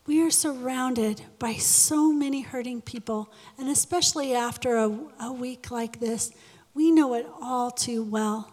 We 0.08 0.24
are 0.24 0.32
surrounded 0.32 1.22
by 1.38 1.54
so 1.54 2.12
many 2.12 2.42
hurting 2.42 2.82
people, 2.82 3.32
and 3.60 3.70
especially 3.70 4.34
after 4.34 4.78
a, 4.78 5.00
a 5.20 5.32
week 5.32 5.70
like 5.70 6.00
this, 6.00 6.32
we 6.74 6.92
know 6.92 7.14
it 7.14 7.26
all 7.42 7.72
too 7.72 8.04
well. 8.04 8.52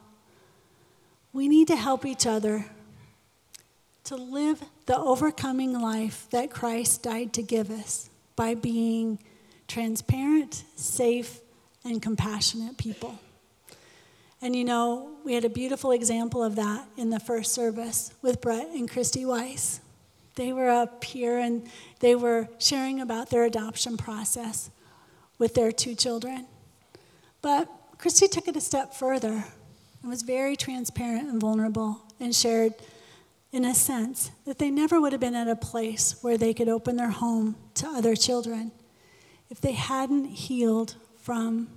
We 1.33 1.49
need 1.49 1.69
to 1.69 1.77
help 1.77 2.05
each 2.07 2.27
other 2.27 2.67
to 4.05 4.17
live 4.17 4.63
the 4.87 4.97
overcoming 4.97 5.79
life 5.79 6.27
that 6.31 6.51
Christ 6.51 7.03
died 7.03 7.33
to 7.35 7.43
give 7.43 7.71
us 7.71 8.09
by 8.37 8.55
being 8.55 9.19
transparent, 9.69 10.65
safe, 10.77 11.41
and 11.85 12.01
compassionate 12.01 12.79
people. 12.79 13.19
And 14.41 14.55
you 14.55 14.65
know, 14.65 15.11
we 15.25 15.35
had 15.35 15.45
a 15.45 15.49
beautiful 15.49 15.91
example 15.91 16.43
of 16.43 16.57
that 16.57 16.87
in 16.97 17.11
the 17.11 17.19
first 17.19 17.53
service 17.53 18.13
with 18.23 18.41
Brett 18.41 18.69
and 18.69 18.89
Christy 18.89 19.25
Weiss. 19.25 19.81
They 20.37 20.53
were 20.53 20.69
up 20.69 21.03
here 21.03 21.39
and 21.39 21.67
they 22.01 22.15
were 22.15 22.49
sharing 22.59 23.01
about 23.01 23.31
their 23.31 23.45
adoption 23.45 23.97
process 23.97 24.71
with 25.39 25.55
their 25.55 25.73
two 25.73 25.95
children. 25.95 26.47
But 27.41 27.69
Christy 27.99 28.29
took 28.29 28.49
it 28.49 28.57
a 28.57 28.61
step 28.61 28.95
further 28.95 29.45
and 30.03 30.11
was 30.11 30.23
very 30.23 30.57
transparent 30.57 31.29
and 31.29 31.41
vulnerable 31.41 32.03
and 32.21 32.35
shared, 32.35 32.75
in 33.53 33.65
a 33.65 33.75
sense, 33.75 34.31
that 34.45 34.59
they 34.59 34.71
never 34.71 35.01
would 35.01 35.13
have 35.13 35.21
been 35.21 35.35
at 35.35 35.49
a 35.49 35.57
place 35.57 36.17
where 36.23 36.39
they 36.39 36.55
could 36.55 36.69
open 36.69 36.97
their 36.97 37.11
home 37.11 37.57
to 37.75 37.89
other 37.89 38.15
children 38.15 38.73
if 39.51 39.61
they 39.61 39.73
hadn't 39.73 40.27
healed 40.27 40.97
from 41.17 41.69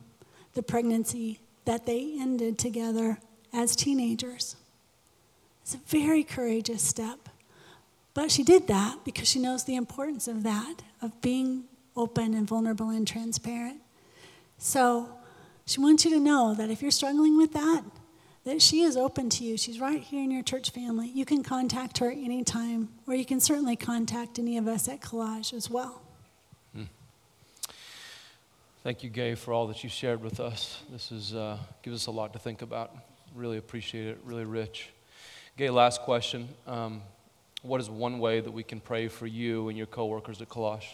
the 0.54 0.64
pregnancy 0.64 1.40
that 1.66 1.86
they 1.86 2.16
ended 2.20 2.58
together 2.58 3.20
as 3.54 3.76
teenagers. 3.76 4.56
It's 5.62 5.76
a 5.76 5.78
very 5.88 6.24
courageous 6.24 6.82
step. 6.82 7.30
But 8.14 8.32
she 8.32 8.44
did 8.44 8.68
that 8.68 9.06
because 9.06 9.28
she 9.28 9.40
knows 9.40 9.64
the 9.64 9.76
importance 9.76 10.28
of 10.28 10.44
that, 10.44 10.82
of 11.02 11.22
being 11.22 11.66
open 11.96 12.34
and 12.34 12.48
vulnerable 12.48 12.90
and 12.90 13.08
transparent. 13.08 13.82
So 14.58 15.10
she 15.70 15.80
wants 15.80 16.06
you 16.06 16.12
to 16.12 16.20
know 16.20 16.54
that 16.56 16.70
if 16.70 16.82
you're 16.82 16.92
struggling 16.92 17.38
with 17.38 17.54
that, 17.54 17.84
that 18.46 18.62
she 18.62 18.82
is 18.82 18.98
open 18.98 19.30
to 19.30 19.44
you. 19.44 19.58
She's 19.58 19.80
right 19.80 20.02
here 20.02 20.24
in 20.24 20.32
your 20.32 20.44
church 20.44 20.72
family. 20.72 21.10
You 21.14 21.26
can 21.26 21.44
contact 21.44 22.00
her 22.00 22.10
anytime, 22.10 22.90
or 23.06 23.14
you 23.14 23.26
can 23.26 23.40
certainly 23.40 23.76
contact 23.76 24.40
any 24.40 24.58
of 24.58 24.68
us 24.68 24.88
at 24.88 25.02
Collage 25.02 25.54
as 25.54 25.70
well. 25.70 26.02
Thank 28.82 29.04
you, 29.04 29.10
Gay, 29.10 29.36
for 29.36 29.54
all 29.54 29.68
that 29.68 29.84
you 29.84 29.90
shared 29.90 30.24
with 30.24 30.40
us. 30.40 30.82
This 30.90 31.12
is 31.12 31.36
uh, 31.36 31.58
gives 31.84 31.98
us 31.98 32.08
a 32.08 32.12
lot 32.12 32.32
to 32.32 32.40
think 32.40 32.62
about. 32.62 32.96
Really 33.36 33.58
appreciate 33.58 34.08
it. 34.08 34.20
Really 34.24 34.46
rich. 34.46 34.90
Gay, 35.58 35.70
last 35.70 36.02
question. 36.04 36.48
Um, 36.66 37.02
what 37.62 37.82
is 37.82 37.90
one 37.90 38.20
way 38.20 38.40
that 38.40 38.52
we 38.52 38.64
can 38.64 38.80
pray 38.80 39.10
for 39.10 39.28
you 39.28 39.68
and 39.68 39.78
your 39.78 39.86
coworkers 39.86 40.42
at 40.42 40.48
Collage? 40.48 40.86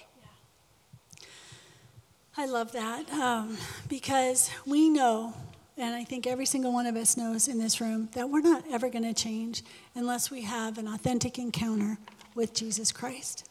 I 2.37 2.47
love 2.47 2.73
that 2.73 3.09
um, 3.13 3.57
because 3.87 4.51
we 4.65 4.89
know, 4.89 5.33
and 5.77 5.95
I 5.95 6.03
think 6.03 6.27
every 6.27 6.45
single 6.45 6.73
one 6.73 6.85
of 6.85 6.97
us 6.97 7.15
knows 7.15 7.47
in 7.47 7.59
this 7.59 7.79
room, 7.79 8.09
that 8.11 8.29
we're 8.29 8.41
not 8.41 8.65
ever 8.69 8.89
going 8.89 9.05
to 9.05 9.13
change 9.13 9.63
unless 9.95 10.29
we 10.29 10.41
have 10.41 10.77
an 10.77 10.85
authentic 10.85 11.39
encounter 11.39 11.97
with 12.33 12.53
Jesus 12.53 12.91
Christ. 12.91 13.49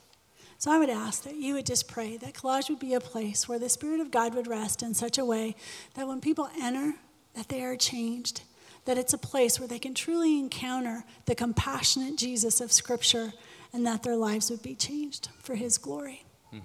So 0.58 0.70
I 0.70 0.78
would 0.78 0.90
ask 0.90 1.22
that 1.24 1.36
you 1.36 1.54
would 1.54 1.64
just 1.64 1.88
pray 1.88 2.18
that 2.18 2.34
Collage 2.34 2.68
would 2.68 2.78
be 2.78 2.92
a 2.92 3.00
place 3.00 3.48
where 3.48 3.58
the 3.58 3.70
Spirit 3.70 4.00
of 4.00 4.10
God 4.10 4.34
would 4.34 4.46
rest 4.46 4.82
in 4.82 4.92
such 4.92 5.16
a 5.16 5.24
way 5.24 5.56
that 5.94 6.06
when 6.06 6.20
people 6.20 6.50
enter, 6.60 6.92
that 7.34 7.48
they 7.48 7.62
are 7.62 7.76
changed, 7.76 8.42
that 8.84 8.98
it's 8.98 9.14
a 9.14 9.18
place 9.18 9.58
where 9.58 9.68
they 9.68 9.78
can 9.78 9.94
truly 9.94 10.38
encounter 10.38 11.04
the 11.24 11.34
compassionate 11.34 12.16
Jesus 12.18 12.60
of 12.60 12.70
Scripture, 12.70 13.32
and 13.72 13.86
that 13.86 14.02
their 14.02 14.16
lives 14.16 14.50
would 14.50 14.62
be 14.62 14.74
changed 14.74 15.30
for 15.38 15.54
His 15.54 15.78
glory. 15.78 16.24
Hmm. 16.50 16.58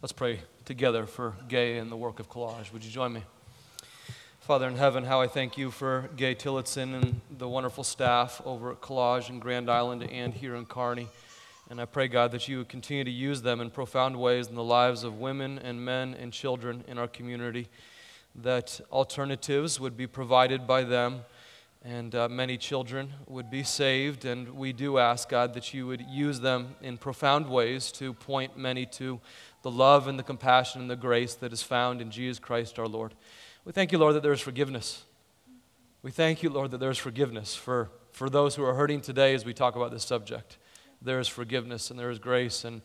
Let's 0.00 0.12
pray 0.12 0.40
together 0.66 1.06
for 1.06 1.34
Gay 1.46 1.78
and 1.78 1.92
the 1.92 1.96
work 1.96 2.18
of 2.18 2.28
Collage. 2.28 2.72
Would 2.72 2.84
you 2.84 2.90
join 2.90 3.12
me? 3.12 3.22
Father 4.40 4.66
in 4.66 4.76
heaven, 4.76 5.04
how 5.04 5.20
I 5.20 5.28
thank 5.28 5.56
you 5.56 5.70
for 5.70 6.10
Gay 6.16 6.34
Tillotson 6.34 6.94
and 6.94 7.20
the 7.38 7.48
wonderful 7.48 7.84
staff 7.84 8.42
over 8.44 8.72
at 8.72 8.80
Collage 8.80 9.30
in 9.30 9.38
Grand 9.38 9.70
Island 9.70 10.02
and 10.02 10.34
here 10.34 10.56
in 10.56 10.66
Kearney. 10.66 11.06
And 11.70 11.80
I 11.80 11.84
pray, 11.84 12.08
God, 12.08 12.32
that 12.32 12.48
you 12.48 12.58
would 12.58 12.68
continue 12.68 13.04
to 13.04 13.10
use 13.10 13.42
them 13.42 13.60
in 13.60 13.70
profound 13.70 14.16
ways 14.16 14.48
in 14.48 14.56
the 14.56 14.64
lives 14.64 15.04
of 15.04 15.20
women 15.20 15.60
and 15.60 15.84
men 15.84 16.14
and 16.14 16.32
children 16.32 16.82
in 16.88 16.98
our 16.98 17.08
community, 17.08 17.68
that 18.34 18.80
alternatives 18.90 19.78
would 19.78 19.96
be 19.96 20.08
provided 20.08 20.66
by 20.66 20.82
them, 20.82 21.20
and 21.84 22.12
uh, 22.16 22.28
many 22.28 22.56
children 22.56 23.12
would 23.28 23.50
be 23.50 23.62
saved. 23.62 24.24
And 24.24 24.50
we 24.50 24.72
do 24.72 24.98
ask, 24.98 25.28
God, 25.28 25.54
that 25.54 25.72
you 25.72 25.86
would 25.86 26.00
use 26.00 26.40
them 26.40 26.74
in 26.82 26.98
profound 26.98 27.48
ways 27.48 27.92
to 27.92 28.12
point 28.12 28.56
many 28.58 28.84
to 28.86 29.20
the 29.66 29.70
love 29.72 30.06
and 30.06 30.16
the 30.16 30.22
compassion 30.22 30.80
and 30.80 30.88
the 30.88 30.94
grace 30.94 31.34
that 31.34 31.52
is 31.52 31.60
found 31.60 32.00
in 32.00 32.08
Jesus 32.08 32.38
Christ 32.38 32.78
our 32.78 32.86
Lord. 32.86 33.14
We 33.64 33.72
thank 33.72 33.90
you, 33.90 33.98
Lord, 33.98 34.14
that 34.14 34.22
there 34.22 34.32
is 34.32 34.40
forgiveness. 34.40 35.02
We 36.02 36.12
thank 36.12 36.40
you, 36.44 36.50
Lord, 36.50 36.70
that 36.70 36.78
there 36.78 36.88
is 36.88 36.98
forgiveness 36.98 37.56
for, 37.56 37.90
for 38.12 38.30
those 38.30 38.54
who 38.54 38.62
are 38.62 38.74
hurting 38.74 39.00
today 39.00 39.34
as 39.34 39.44
we 39.44 39.52
talk 39.52 39.74
about 39.74 39.90
this 39.90 40.04
subject 40.04 40.58
there 41.02 41.18
is 41.18 41.26
forgiveness 41.26 41.90
and 41.90 41.98
there 41.98 42.10
is 42.10 42.20
grace. 42.20 42.64
And, 42.64 42.80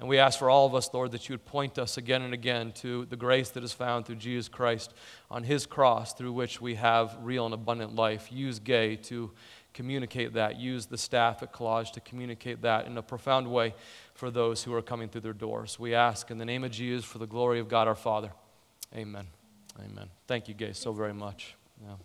and 0.00 0.08
we 0.08 0.18
ask 0.18 0.40
for 0.40 0.50
all 0.50 0.66
of 0.66 0.74
us, 0.74 0.92
Lord, 0.92 1.12
that 1.12 1.28
you 1.28 1.34
would 1.34 1.44
point 1.44 1.78
us 1.78 1.96
again 1.96 2.22
and 2.22 2.34
again 2.34 2.72
to 2.78 3.04
the 3.06 3.16
grace 3.16 3.50
that 3.50 3.62
is 3.62 3.72
found 3.72 4.04
through 4.04 4.16
Jesus 4.16 4.48
Christ 4.48 4.92
on 5.30 5.44
his 5.44 5.66
cross, 5.66 6.14
through 6.14 6.32
which 6.32 6.60
we 6.60 6.74
have 6.74 7.16
real 7.22 7.44
and 7.44 7.54
abundant 7.54 7.94
life. 7.94 8.28
Use 8.32 8.58
Gay 8.58 8.96
to 8.96 9.30
communicate 9.74 10.32
that. 10.34 10.58
Use 10.58 10.86
the 10.86 10.96
staff 10.96 11.42
at 11.42 11.52
Collage 11.52 11.92
to 11.92 12.00
communicate 12.00 12.62
that 12.62 12.86
in 12.86 12.96
a 12.96 13.02
profound 13.02 13.50
way 13.50 13.74
for 14.14 14.30
those 14.30 14.62
who 14.62 14.72
are 14.72 14.80
coming 14.80 15.08
through 15.08 15.20
their 15.20 15.32
doors. 15.32 15.78
We 15.78 15.94
ask 15.94 16.30
in 16.30 16.38
the 16.38 16.44
name 16.44 16.64
of 16.64 16.70
Jesus 16.70 17.04
for 17.04 17.18
the 17.18 17.26
glory 17.26 17.60
of 17.60 17.68
God 17.68 17.88
our 17.88 17.94
Father. 17.94 18.30
Amen. 18.94 19.26
Amen. 19.78 20.08
Thank 20.26 20.48
you, 20.48 20.54
Gay, 20.54 20.72
so 20.72 20.92
very 20.92 21.12
much. 21.12 21.56
Yeah. 21.82 21.96